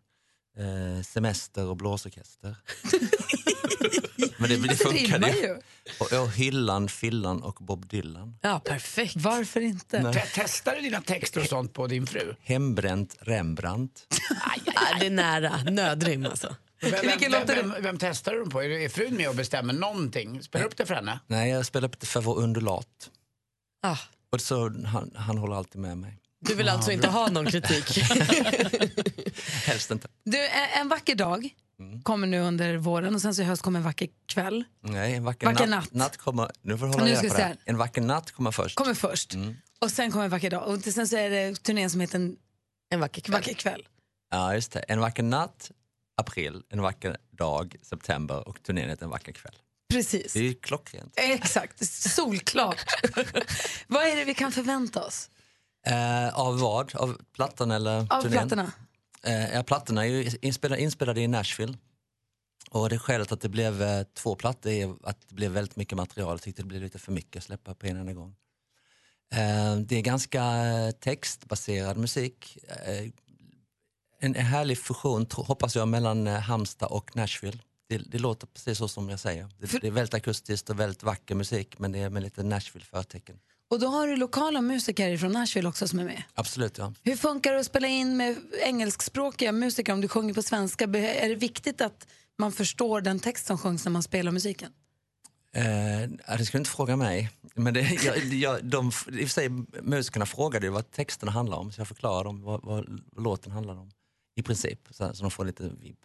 [0.59, 2.57] eh, Semester och blåsorkester.
[4.39, 5.57] men det, det Det funkade ju.
[6.01, 8.39] Och, och Hyllan, Fyllan och Bob Dylan.
[8.43, 9.17] Ja, perfekt.
[9.17, 10.03] Varför inte?
[10.03, 10.13] Nej.
[10.15, 12.35] Te- Testar du dina texter och sånt på din fru?
[12.41, 14.07] Hembränt Rembrandt.
[14.67, 16.57] Ja, det är nära, nödrim alltså.
[16.81, 17.55] Vem, vem, vem, det?
[17.55, 18.63] vem, vem testar du dem på?
[18.63, 20.43] Är, det- är frun med och bestämmer någonting?
[20.43, 21.21] Spelar upp det för henne?
[21.27, 23.11] Nej, jag spelar upp det för vår undulat.
[23.83, 23.97] Ah.
[24.31, 26.21] Och så, han, han håller alltid med mig.
[26.47, 27.99] Du vill alltså inte ha någon kritik?
[29.67, 30.09] Helst inte.
[30.25, 30.39] Du,
[30.81, 31.49] en vacker dag
[32.03, 34.65] kommer nu under våren och sen så i höst kommer en vacker kväll.
[34.81, 35.93] Nej, en vacker, Vacker natt.
[35.93, 36.17] natt.
[36.17, 37.57] kommer, nu får du hålla Nu ska på det.
[37.65, 38.77] En vacker natt kommer först.
[38.77, 39.35] Kommer först.
[39.35, 39.55] Mm.
[39.81, 40.69] Och sen kommer en vacker dag.
[40.69, 42.37] Och sen så är det turnén som heter En,
[42.91, 43.33] en vacker, kväll.
[43.33, 43.83] vacker kväll.
[44.31, 44.79] Ja, just det.
[44.81, 45.71] En vacker natt,
[46.17, 46.63] april.
[46.71, 48.49] En vacker dag, september.
[48.49, 49.55] Och turnén heter En vacker kväll.
[49.93, 50.33] Precis.
[50.33, 51.13] Det är ju klockrent.
[51.17, 52.85] Exakt, solklart.
[53.87, 55.31] Vad är det vi kan förvänta oss?
[55.87, 56.95] Eh, av vad?
[56.95, 58.39] Av plattan eller Av turnén?
[58.39, 58.73] plattorna?
[59.23, 61.79] Eh, ja, plattorna är ju inspelade, inspelade i Nashville.
[62.71, 65.97] Och det skälet att det blev eh, två plattor är att det blev väldigt mycket
[65.97, 66.31] material.
[66.31, 68.37] Jag tyckte det blev lite för mycket att släppa på en enda gång.
[69.33, 72.59] Eh, det är ganska eh, textbaserad musik.
[72.87, 73.11] Eh,
[74.21, 77.59] en, en härlig fusion, tro, hoppas jag, mellan eh, Halmstad och Nashville.
[77.89, 79.49] Det, det låter precis så som jag säger.
[79.59, 83.39] Det, det är väldigt akustiskt och väldigt vacker musik men det är med lite Nashville-förtecken.
[83.75, 86.23] Och då har du lokala musiker från Nashville också som är med.
[86.35, 86.93] Absolut, ja.
[87.03, 90.85] Hur funkar det att spela in med engelskspråkiga musiker om du sjunger på svenska?
[90.85, 92.07] Är det viktigt att
[92.39, 94.73] man förstår den text som sjungs när man spelar musiken?
[95.55, 97.31] Eh, det skulle inte fråga mig.
[97.55, 99.49] Men det, jag, jag, de, I och för sig,
[99.83, 103.75] musikerna frågade ju vad texterna handlar om så jag förklarade dem vad, vad låten handlar
[103.75, 103.91] om.
[104.37, 105.99] I princip, så, så de får lite vibb.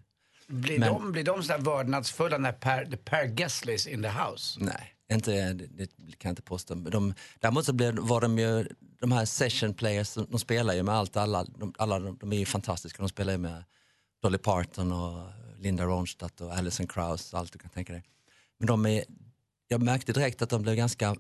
[0.48, 4.60] Blir, Men- de, blir de sådär vördnadsfulla när Per, per Gessle is in the house?
[4.64, 6.76] Nej, inte, det, det kan jag inte påstå.
[6.76, 8.68] De, däremot så blev, var de ju,
[9.00, 12.34] de här session players, de, de spelar ju med allt, alla, de, alla de, de
[12.34, 13.02] är ju fantastiska.
[13.04, 13.64] De spelar ju med
[14.22, 18.04] Dolly Parton och Linda Ronstadt och Alison Krauss, och allt du kan tänka dig.
[18.58, 19.04] Men de är,
[19.68, 21.16] jag märkte direkt att de blev ganska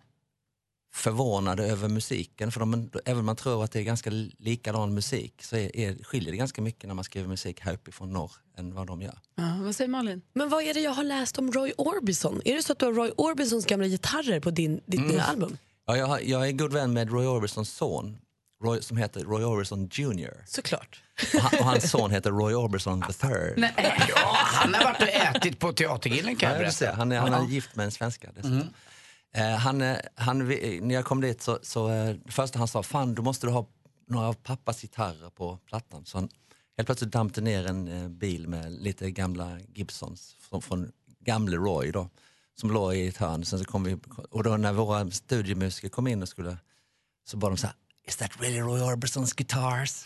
[0.94, 2.52] förvånade över musiken.
[2.52, 6.04] För de, även om man tror att det är ganska likadan musik så är, är,
[6.04, 9.18] skiljer det ganska mycket när man skriver musik här uppifrån norr än vad de gör.
[9.36, 10.22] Ja, vad säger Malin?
[10.34, 12.42] Men vad är det jag har läst om Roy Orbison?
[12.46, 15.12] Är det så att du har Roy Orbisons gamla gitarrer på din, ditt Mm.
[15.12, 15.58] nya album?
[15.88, 18.18] Ja, jag, har- jag är god vän med Roy Orbisons son
[18.64, 20.44] Roy, som heter Roy Orbison Jr.
[20.48, 21.04] Såklart.
[21.36, 23.70] Och, han, och hans son heter Roy Orbison the third.
[24.16, 26.96] Ja, han har varit och ätit på Teatergillen kan Ja, jag berätta.
[26.98, 27.44] han är, han Ja.
[27.44, 28.58] är gift med en svenska dessutom.
[28.60, 28.66] Eh,
[29.34, 32.84] Eh, han, eh, han, när jag kom dit så, så eh, det första han sa,
[32.84, 33.68] fan du måste du ha
[34.08, 36.06] några av pappas gitarrer på plattan.
[36.06, 36.30] Så han
[36.78, 41.58] helt plötsligt damp det ner en eh, bil med lite gamla Gibsons från, från gamle
[41.58, 42.10] Roy då,
[42.56, 43.46] som låg i ett hörn.
[43.46, 43.98] Sen så kom vi,
[44.30, 46.58] och då när våra studiemusiker kom in och skulle,
[47.26, 47.76] så bad de så här,
[48.10, 50.06] Is that really Roy Orbisons guitars?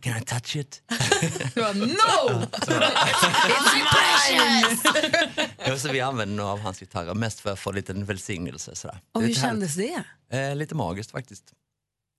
[0.00, 0.82] Can I touch it?
[1.54, 2.42] Bara, no!
[2.52, 3.72] It's
[5.66, 8.74] my så vi använde några av hans gitarrer, mest för att få lite välsignelse.
[8.74, 9.00] Sådär.
[9.12, 10.04] Och hur kändes det?
[10.30, 11.44] Eh, lite magiskt faktiskt.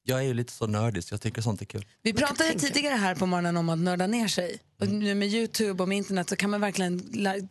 [0.06, 1.86] Jag är ju lite så nördig så jag tycker sånt är kul.
[2.02, 4.60] Vi pratade tidigare här på morgonen om att nörda ner sig.
[4.80, 7.02] Och nu med Youtube och med internet så kan man verkligen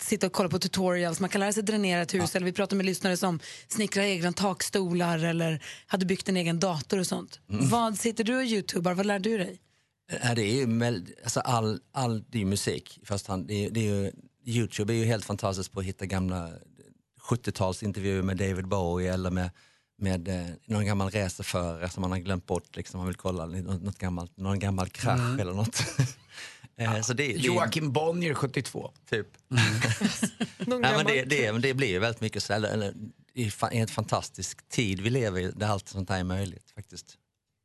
[0.01, 1.21] sitta och kolla på tutorials.
[1.21, 2.37] Man kan lära sig dränera ett hus.
[2.37, 6.99] Eller vi pratade med lyssnare som snickrar egna takstolar eller hade byggt en egen dator
[6.99, 7.41] och sånt.
[7.51, 7.69] Mm.
[7.69, 8.95] Vad sitter du och youtubar?
[8.95, 9.59] Vad lär du dig?
[10.13, 13.47] Eh, Det är ju alltså all, all det är musik i första hand.
[13.47, 14.13] Det är, det är ju,
[14.45, 16.51] Youtube är ju helt fantastiskt på att hitta gamla
[17.29, 19.51] 70-talsintervjuer med David Bowie eller med,
[20.03, 22.77] med eh, någon gammal reseförare som man har glömt bort.
[22.77, 25.41] Liksom, man vill kolla något, något gammalt, någon gammal krasch Mm.
[25.41, 25.83] eller något.
[26.77, 28.93] Eh, så det, det, Joakim Bonnier 72.
[29.11, 29.27] Typ.
[29.49, 32.95] Nej, men det, det, det blir ju väldigt mycket så, eller, eller,
[33.35, 37.07] i en fantastisk tid vi lever i där allt sånt här är möjligt faktiskt.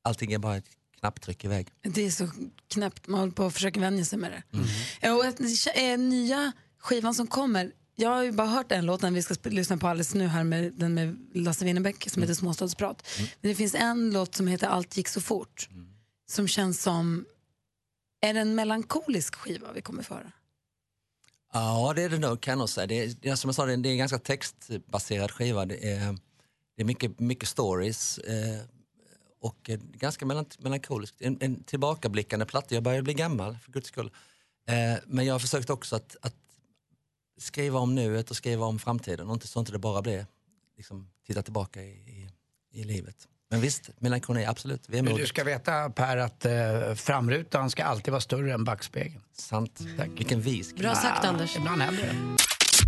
[0.04, 0.70] Allting är bara ett
[1.00, 1.68] knapptryck iväg.
[1.82, 2.30] Det är så
[2.74, 3.08] knäppt.
[3.08, 4.44] Man håller på att försöka vänja sig med det.
[4.58, 4.68] Mm.
[5.02, 5.40] Eh, Och att,
[5.76, 9.36] eh, nya skivan som kommer, jag har ju bara hört en låt, den vi ska
[9.44, 13.08] lyssna på alldeles nu här, med, den med Lasse Winnerbäck som heter Småstadsprat.
[13.42, 15.70] Men det finns en låt som heter Allt gick så fort,
[16.30, 17.26] som känns som,
[18.22, 20.32] är det en melankolisk skiva vi kommer föra?
[21.54, 22.88] Ja, det är det nog kan jag säga.
[22.88, 25.66] Det är, det är, som jag sa, det är en ganska textbaserad skiva.
[25.66, 26.18] Det är,
[26.76, 28.62] det är mycket, mycket stories eh,
[29.42, 31.22] och ganska melan- melankoliskt.
[31.22, 32.76] En, en tillbakablickande platta.
[32.76, 34.12] Jag börjar bli gammal, för guds skull.
[34.68, 36.36] Eh, men jag har försökt också att, att
[37.38, 40.26] skriva om nuet och skriva om framtiden och inte så inte det bara blir
[40.78, 42.30] liksom, titta tillbaka i, i,
[42.72, 43.28] i livet.
[43.50, 44.84] Men visst, melankoli, absolut.
[44.88, 49.22] Vi är du ska veta Per att eh, framrutan ska alltid vara större än backspegeln.
[49.38, 49.80] Sant.
[50.18, 50.76] Vilken vis.
[50.76, 51.56] Bra sagt, Anders.
[51.56, 52.38] Ibland händer det.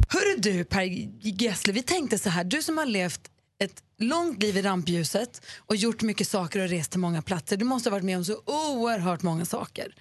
[0.10, 0.84] Hörru du Per
[1.22, 5.76] Gessle, vi tänkte så här, du som har levt ett långt liv i rampljuset och
[5.76, 7.58] gjort mycket saker och rest till många platser.
[7.58, 9.96] Du måste ha varit med om så oerhört många saker.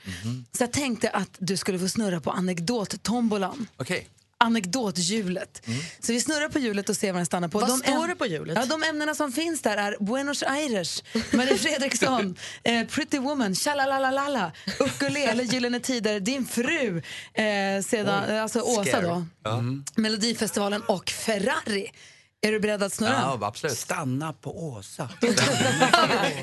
[0.52, 3.66] Så jag tänkte att du skulle få snurra på anekdottombolan.
[3.76, 4.08] Okej.
[4.38, 5.62] Anekdothjulet.
[6.00, 7.58] Så vi snurrar på hjulet och ser vad den stannar på.
[7.58, 8.58] Vad de står det på hjulet?
[8.60, 14.52] Ja, de ämnena som finns där är Buenos Aires, Marie Fredriksson, eh, Pretty Woman, Tjalalalalala,
[14.80, 17.02] Ukulele, Gyllene Tider, Din fru,
[17.34, 19.62] eh, sedan, eh, alltså Åsa då, Ja.
[19.94, 21.92] Melodifestivalen och Ferrari.
[22.40, 23.10] Är du beredd att snurra?
[23.40, 23.78] Ja, absolut.
[23.78, 25.08] Stanna på Åsa.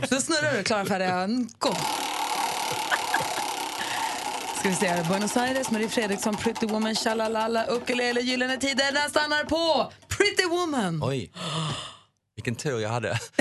[0.10, 0.64] Då snurrar du.
[0.64, 1.28] Klara, färdiga,
[1.60, 1.76] gå!
[4.66, 5.04] Ska vi se.
[5.10, 8.92] Buenos Aires, Marie Fredriksson, Pretty Woman, Tjalalala, Ukulele, Gyllene Tider.
[8.94, 11.04] Den stannar på Pretty Woman.
[11.04, 11.32] Oj.
[12.36, 13.20] Vilken tur jag hade.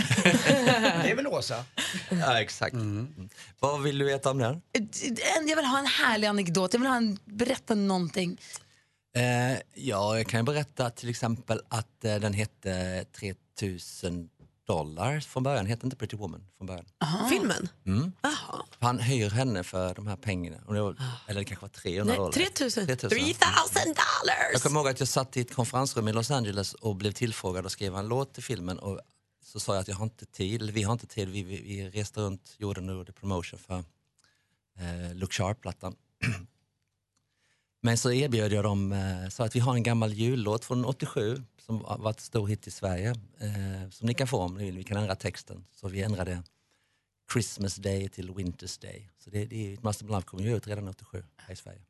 [1.02, 1.64] Det är väl Åsa?
[2.10, 2.74] ja, exakt.
[2.74, 3.28] Mm.
[3.60, 4.62] Vad vill du veta om den?
[4.72, 6.72] En- Jag vill ha en härlig anekdot.
[6.74, 8.40] Jag vill ha en, berätta någonting.
[9.16, 13.04] Eh, ja, jag kan ju berätta till exempel att eh, den hette
[13.58, 14.28] 3000
[14.66, 15.66] dollar från början.
[15.66, 16.84] Hette inte Pretty Woman från början.
[17.30, 17.68] Filmen?
[17.86, 18.12] Mm.
[18.78, 20.56] Han hyr henne för de här pengarna.
[20.66, 20.96] Var,
[21.26, 22.32] eller det kanske var 300 Nej, dollar.
[22.32, 22.86] 3000.
[22.86, 23.08] 3000.
[23.10, 23.36] 3000
[23.86, 24.62] Jag dollars!
[24.62, 27.72] kommer ihåg att jag satt i ett konferensrum i Los Angeles och blev tillfrågad att
[27.72, 28.78] skriva en låt till filmen.
[28.78, 29.00] Och
[29.44, 31.28] så sa jag att jag har inte tid, eller vi har inte tid.
[31.28, 33.84] Vi, vi, vi reste runt jorden och gjorde promotion för
[34.78, 35.96] eh, Look Sharp-plattan.
[37.80, 41.42] Men så erbjöd jag dem, eh, så att vi har en gammal jullåt från 87
[41.66, 43.14] som har varit stor hit i Sverige.
[43.38, 45.64] Eh, som ni kan få om ni vill, vi kan ändra texten.
[45.72, 46.42] Så vi ändrade
[47.32, 49.10] Christmas Day till Winter's Day.
[49.18, 51.82] Så det, det är, Master Love kom ju ut redan 87 här i Sverige.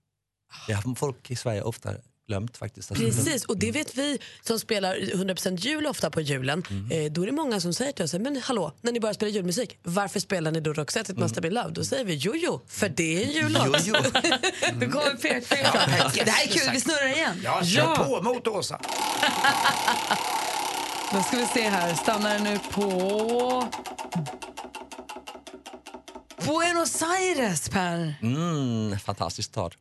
[0.66, 1.94] Det har folk i Sverige ofta
[2.26, 2.90] glömt faktiskt.
[2.90, 6.62] Alltså, Precis, och det vet vi som spelar 100% jul ofta på julen.
[6.70, 6.90] Mm.
[6.90, 9.30] Eh, då är det många som säger till oss, men hallå, när ni börjar spela
[9.30, 11.70] julmusik, varför spelar ni då Roxette It Must Have Been Love?
[11.70, 13.82] Då säger vi jo, jo, för det är en jullåt.
[13.84, 13.94] Jo, jo.
[14.80, 15.72] Då kommer pekfingret.
[16.24, 17.40] Det här är kul, vi snurrar igen.
[17.44, 18.80] Ja, kör på mot Åsa.
[21.12, 23.68] Då ska vi se här, stannar nu på...
[26.46, 28.14] Buenos Aires, Per.
[28.22, 29.74] Mm, fantastisk stad.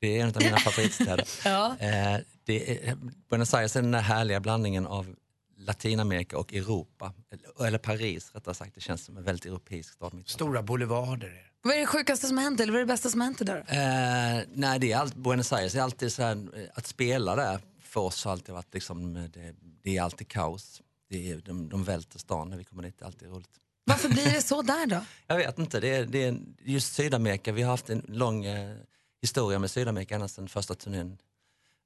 [0.00, 1.28] Det är en av mina favoritstäder.
[1.44, 1.76] Ja.
[1.78, 2.96] eh, det är,
[3.30, 5.14] Buenos Aires är den där härliga blandningen av
[5.56, 7.12] Latinamerika och Europa.
[7.32, 8.74] Eller, eller Paris rättare sagt.
[8.74, 10.22] Det känns som en väldigt europeisk stad.
[10.26, 11.46] Stora boulevarder.
[11.62, 13.46] Vad är det sjukaste som har hänt eller vad är det bästa som har hänt
[13.46, 13.58] där?
[13.58, 17.60] Eh, nej, det är allt, Buenos Aires är alltid så här, eh, att spela där
[17.82, 20.82] för oss har alltid varit liksom, eh, det, det är alltid kaos.
[21.10, 23.50] Det är, de, de välter stan när vi kommer dit, det är alltid roligt.
[23.84, 25.04] Varför blir det så där då?
[25.26, 28.76] Jag vet inte, det är, det är just Sydamerika, vi har haft en lång eh,
[29.22, 31.18] historia med Sydamerika ända sedan första turnén.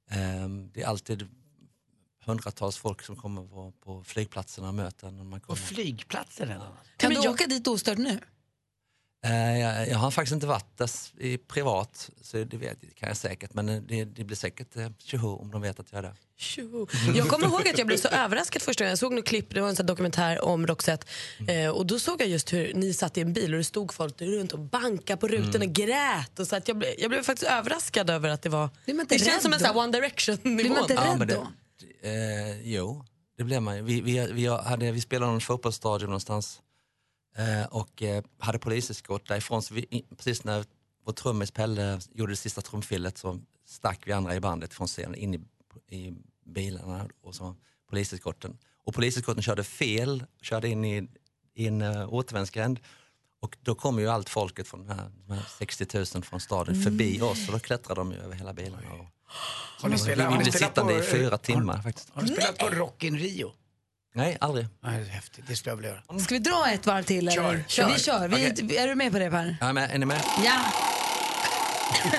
[0.09, 1.27] Ehm, det är alltid
[2.25, 5.57] hundratals folk som kommer på, på flygplatserna och möter när man kommer.
[5.57, 6.67] Flygplatsen redan?
[6.97, 8.19] Kan du åka dit ostört nu?
[9.25, 13.07] Eh, jag, jag har faktiskt inte varit där i privat, så det vet, det kan
[13.07, 13.53] jag säkert.
[13.53, 16.13] Men eh, det, det blir säkert eh, tjoho om de vet att jag är där.
[16.37, 16.87] Tjo.
[17.15, 18.89] Jag kommer ihåg att jag blev så överraskad första gången.
[18.89, 21.07] Jag såg något klipp, det var en sån här dokumentär om Roxette.
[21.47, 23.93] Eh, och då såg jag just hur ni satt i en bil och det stod
[23.93, 26.39] folk runt och bankade på rutan och grät.
[26.39, 28.69] Och så att jag, blev, jag blev faktiskt överraskad över att det var...
[29.09, 30.55] Det känns som en sån One Direction-nivå.
[30.57, 31.47] Blir man inte Ja, rädd men det- då?
[32.09, 33.05] Eh, jo,
[33.37, 33.81] det blev man ju.
[33.81, 36.61] Vi, vi, vi, hade, vi spelade någon fotbollsstadion någonstans
[37.69, 39.61] och eh, hade poliseskort därifrån.
[39.61, 40.65] Så vi, precis när
[41.05, 45.15] vår trummis Pelle gjorde det sista trumfillet så stack vi andra i bandet från scenen
[45.15, 45.39] in i,
[45.97, 46.13] i
[46.45, 47.55] bilarna och så
[47.89, 48.57] poliseskorten.
[48.83, 51.07] Och poliseskorten körde fel, körde in i,
[51.55, 52.79] i en uh, återvändsgränd.
[53.41, 56.83] Och då kom ju allt folket från de här, de här 60 000 från staden
[56.83, 58.93] förbi oss och då klättrade de ju över hela bilarna.
[58.93, 59.05] Och,
[59.81, 62.09] Har ni spelat- har vi ni blev sittande på- i fyra har- timmar faktiskt.
[62.13, 63.51] Har du spelat på Rock in Rio?
[64.15, 64.67] Nej, aldrig.
[64.83, 65.45] Nej, det är häftigt.
[65.47, 66.19] Det skulle jag vilja göra.
[66.19, 67.31] Ska vi dra ett varv till?
[67.31, 67.63] Kör, eller?
[67.67, 67.87] kör.
[67.93, 68.27] Vi kör.
[68.27, 69.57] Vi, Är du med på det Per?
[69.61, 70.21] Ja, men, är ni med?
[70.45, 70.61] Ja!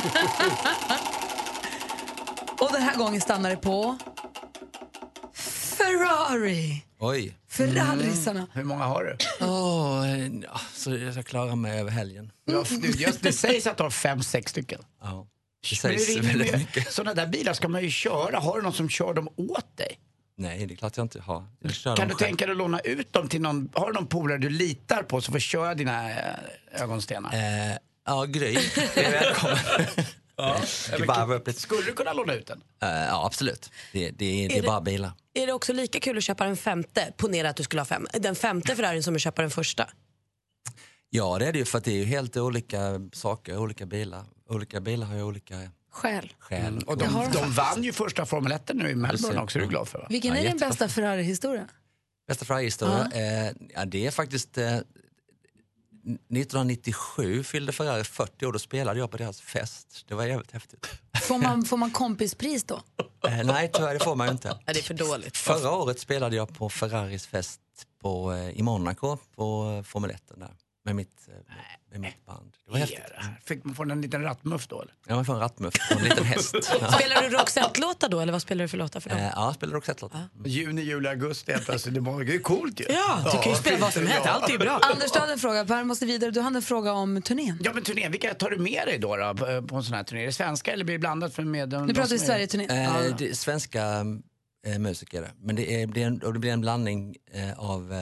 [2.61, 3.99] Och den här gången stannar det på
[5.35, 6.85] Ferrari.
[6.99, 7.37] Oj.
[7.49, 8.47] Ferrarisarna.
[8.53, 9.17] Hur många har du?
[9.47, 12.31] Åh, ja, så jag klarar mig över helgen.
[12.45, 12.65] Ja,
[12.99, 14.81] just, det sägs att du har fem, sex stycken.
[15.03, 15.27] Ja.
[15.71, 16.93] Det Men sägs det är väldigt med- mycket.
[16.93, 18.39] Sådana där bilar ska man ju köra.
[18.39, 19.99] Har du någon som kör dem åt dig?
[20.39, 21.45] Nej, det är klart jag inte har.
[21.61, 22.19] Jag Kan du själv.
[22.29, 25.21] tänka dig att låna ut dem till någon, har du någon polare du litar på
[25.21, 26.35] som får köra dina eh,
[26.83, 27.35] ögonstenar?
[27.35, 27.77] Eh,
[28.07, 28.55] ja, Gry
[28.95, 29.59] är välkommen.
[30.39, 30.57] Ja.
[31.39, 31.53] Lite.
[31.53, 32.63] Skulle du kunna låna ut den?
[32.83, 33.71] Eh, ja, absolut.
[33.93, 35.13] Det, det, är, det Är det- bara bilar.
[35.35, 37.13] Är det också lika kul att köpa den femte?
[37.17, 38.07] Ponera att du skulle ha fem.
[38.13, 39.89] Den femte Ferrarin som att köpa den första.
[41.11, 42.79] Ja, det är det ju för att det är ju helt olika
[43.13, 44.25] saker, olika bilar.
[44.49, 45.55] Olika bilar har ju olika
[45.97, 46.33] Skäl.
[46.39, 46.83] skäl.
[46.87, 49.89] Och de, de vann ju första Formel 1 nu i Melbourne också, är du glad
[49.89, 50.07] för va?
[50.11, 50.69] Vilken Ja, är din jättebra.
[50.69, 51.69] bästa Ferrari-historia?
[52.29, 53.11] Bästa Ferrari-historia?
[53.15, 54.59] Eh, ja, det är faktiskt...
[54.59, 54.79] Eh,
[56.09, 60.05] 1997 fyllde Ferrari 40 år, då spelade jag på deras fest.
[60.09, 60.87] Det var jävligt häftigt.
[61.23, 62.83] Får man, får man kompispris då?
[63.29, 64.49] Eh, nej, tyvärr det får man ju inte.
[64.67, 65.37] Ja, det är för dåligt.
[65.37, 67.61] Förra året spelade jag på Ferraris fest
[68.03, 70.51] på, eh, i Monaco på eh, Formel 1 där,
[70.85, 71.55] med mitt, eh,
[71.99, 72.53] med mitt band.
[72.67, 72.99] Det var häftigt.
[73.45, 74.95] Fick man få en liten rattmuff då eller?
[75.07, 76.55] Ja, man får en rattmuff och en liten häst.
[76.81, 76.93] Ja.
[76.93, 79.19] Spelar du Roxette-låtar då eller vad spelar du för låtar för dem?
[79.19, 80.29] Eh, ja, jag spelade Roxette-låtar.
[80.45, 81.95] Juni, juli, augusti helt plötsligt.
[81.95, 82.85] Det var- det är coolt ju.
[82.89, 84.27] Ja, du kan ju spela vad som helst.
[84.29, 84.79] Allt är ju bra.
[84.83, 85.65] Anders, du hade en fråga.
[85.65, 86.31] Per måste vidare.
[86.31, 87.59] Du hade en fråga om turnén.
[87.65, 90.03] Ja men turnén, vilka tar du med dig då, då på- på en sån här
[90.05, 90.23] turné?
[90.23, 92.27] Är det svenska eller blir det blandat för med de, Nu pratar vi som är-
[92.35, 92.65] Sverige-turné.
[92.85, 93.85] Eh, det är svenska
[94.67, 97.99] eh, musiker, men det, är, blir en, och det blir en blandning eh, av eh,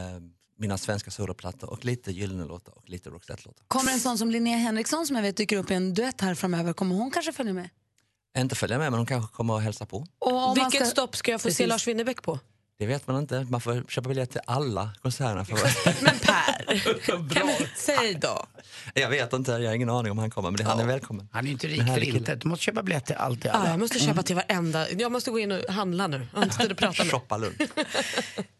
[0.56, 3.64] mina svenska soloplattor och lite gyllene låtar och lite Roxette-låtar.
[3.68, 6.34] Kommer en sån som Linnea Henriksson som jag vet dyker upp i en duett här
[6.34, 7.68] framöver, kommer hon kanske följa med?
[8.38, 10.06] Inte följa med, men de kanske kommer att hälsa på.
[10.18, 11.68] Och Vilket ska- stopp ska jag få se Precis.
[11.68, 12.38] Lars Winnerbäck på?
[12.78, 13.46] Det vet man inte.
[13.50, 15.44] Man får köpa biljett till alla konserterna.
[15.44, 15.54] För...
[16.04, 18.46] Men Per, kan vi, säg då.
[18.94, 20.50] jag vet inte, jag har ingen aning om han kommer.
[20.50, 21.28] Men det, han är välkommen.
[21.32, 22.34] Han är inte rik för inte.
[22.34, 23.70] Du måste köpa biljett till allt i alla.
[23.70, 24.90] jag måste köpa till varenda.
[24.90, 26.26] Jag måste gå in och handla nu.
[26.32, 27.04] Jag har inte tid att prata.
[27.04, 27.54] Shoppa Lund.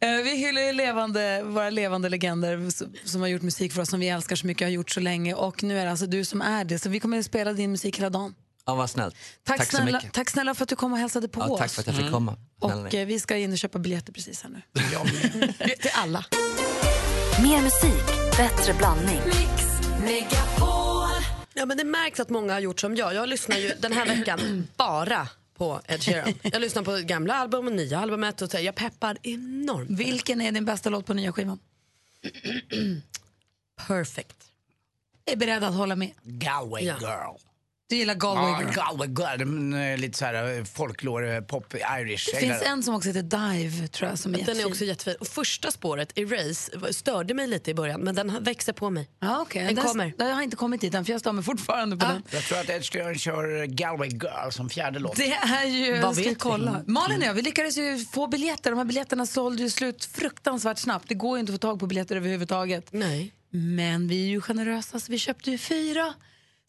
[0.00, 2.70] Eh, Vi hyllar ju levande, våra levande legender
[3.08, 5.00] som har gjort musik för oss som vi älskar så mycket och har gjort så
[5.00, 5.34] länge.
[5.34, 6.78] Och nu är det alltså du som är det.
[6.78, 8.34] Så vi kommer att spela din musik hela dagen.
[8.66, 9.14] Ja, vad snällt.
[9.44, 10.12] Tack, tack så snälla, mycket.
[10.12, 11.58] tack snälla för att du kom och hälsade på Ja, oss.
[11.60, 12.36] tack för att jag fick komma.
[12.60, 14.62] Snälla Och eh, vi ska in och köpa biljetter precis här nu.
[15.80, 16.24] Till alla.
[17.42, 18.04] Mer musik,
[18.36, 19.20] bättre blandning.
[21.54, 23.14] Ja, men det märks att många har gjort som jag.
[23.14, 26.34] Jag lyssnar ju den här veckan bara på Ed Sheeran.
[26.42, 29.90] Jag lyssnar på gamla album och nya albumet och så jag peppar enormt.
[29.90, 31.58] Vilken är din bästa låt på nya skivan?
[33.86, 34.36] Perfect.
[35.24, 36.10] Jag är beredd att hålla med.
[36.22, 36.94] Galway Ja.
[37.00, 37.36] girl.
[37.87, 38.74] Du gillar Galway Ja, Girl.
[38.74, 40.01] Galway girl.
[40.01, 42.28] Lite så här eh, folklore, pop, irish.
[42.32, 44.72] Det finns en som också heter Dive tror jag som är Den är jättefin.
[44.72, 45.14] också jättefin.
[45.20, 49.09] Och första spåret, Erase, störde mig lite i början men den växer på mig.
[49.20, 49.64] Ja, okay.
[49.66, 50.12] Den den kommer.
[50.18, 52.22] Jag har inte kommit dit än för jag står mig fortfarande på den.
[52.30, 55.16] Jag tror att Ed Sheeran kör Galway girl som fjärde låt.
[55.16, 56.01] Det är ju...
[56.01, 56.35] Vad ska vet vi?
[56.35, 56.82] kolla.
[56.87, 58.70] Malin och jag, vi lyckades ju få biljetter.
[58.70, 61.09] De här biljetterna sålde ju slut fruktansvärt snabbt.
[61.09, 62.87] Det går ju inte att få tag på biljetter överhuvudtaget.
[62.93, 63.32] Nej.
[63.51, 66.14] Men vi är ju generösa så vi köpte ju fyra.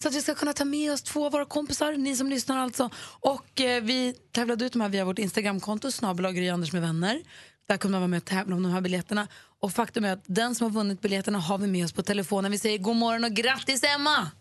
[0.02, 2.58] Så att vi ska kunna ta med oss två av våra kompisar, ni som lyssnar
[2.58, 2.90] alltså.
[3.20, 7.22] Och eh, vi tävlade ut de här via vårt Instagramkonto, snabel Anders med vänner.
[7.68, 9.28] Där kunde man vara med och tävla om de här biljetterna.
[9.62, 12.52] Och faktum är att den som har vunnit biljetterna har vi med oss på telefonen.
[12.52, 14.32] Vi säger god morgon och grattis Emma!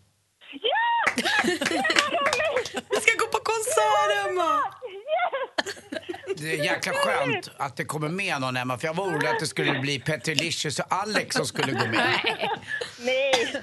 [2.90, 4.62] Vi ska gå på konsert Emma!
[6.36, 9.40] Det är jäkla skönt att det kommer med någon Emma, för jag var orolig att
[9.40, 12.20] det skulle bli Petrolicious och Alex som skulle gå med.
[12.98, 13.62] Nej!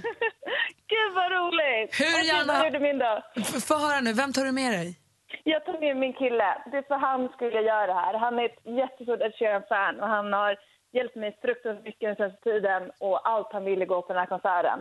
[1.31, 1.99] Vad roligt!
[1.99, 3.23] Hur gärna- gjorde min dag.
[3.67, 4.97] Få höra nu, vem tar du med dig?
[5.43, 6.49] Jag tog med min kille.
[6.71, 8.13] Det är för han skulle jag göra det här.
[8.25, 10.57] Han är ett jättestort Ed Sheeran-fan och han har
[10.93, 14.27] hjälpt mig fruktansvärt mycket den senaste tiden och allt han ville gå på den här
[14.35, 14.79] konserten.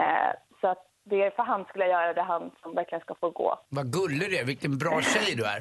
[0.00, 0.30] Eh,
[0.60, 3.30] så att det är för han skulle jag göra det, han som verkligen ska få
[3.30, 3.58] gå.
[3.68, 5.60] Vad gullig du är, vilken bra tjej du är.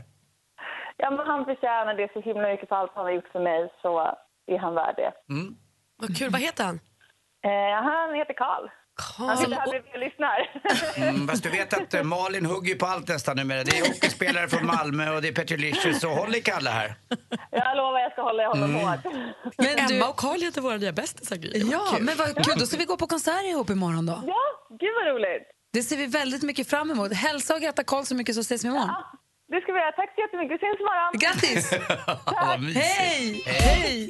[0.98, 3.70] Ja, men han förtjänar det så himla mycket för allt han har gjort för mig
[3.82, 4.16] så
[4.46, 5.12] är han värd det.
[5.34, 5.56] Mm.
[5.98, 6.80] Vad kul, vad heter han?
[7.44, 8.68] Eh, han heter Karl.
[9.18, 10.50] Bredvid och lyssnar.
[10.96, 13.64] Mm, fast du vet att eh, Malin hugger på allt nästan numera.
[13.64, 16.96] Det är hockeyspelare från Malmö och det är Petrolicious, så håll i Kalle här.
[17.52, 18.88] Jag lovar jag ska hålla honom Mm.
[18.88, 19.00] hårt.
[19.58, 21.38] Men du- Emma och Karl heter våra nya bästisar.
[21.42, 22.04] Ja, kul.
[22.04, 22.56] men vad kul.
[22.60, 24.24] Då ska vi gå på konsert ihop imorgon då.
[24.28, 24.42] Ja,
[24.80, 25.44] gud vad roligt.
[25.74, 27.14] Det ser vi väldigt mycket fram emot.
[27.14, 28.90] Hälsa och gratta Karl så mycket så ses vi imorgon.
[29.52, 29.92] Det ska vi göra.
[29.92, 30.56] Tack så jättemycket.
[30.56, 31.12] Vi syns imorgon.
[31.24, 31.72] Grattis!
[32.60, 32.86] Mysigt.
[32.86, 33.44] Hej!
[33.46, 34.10] Hej!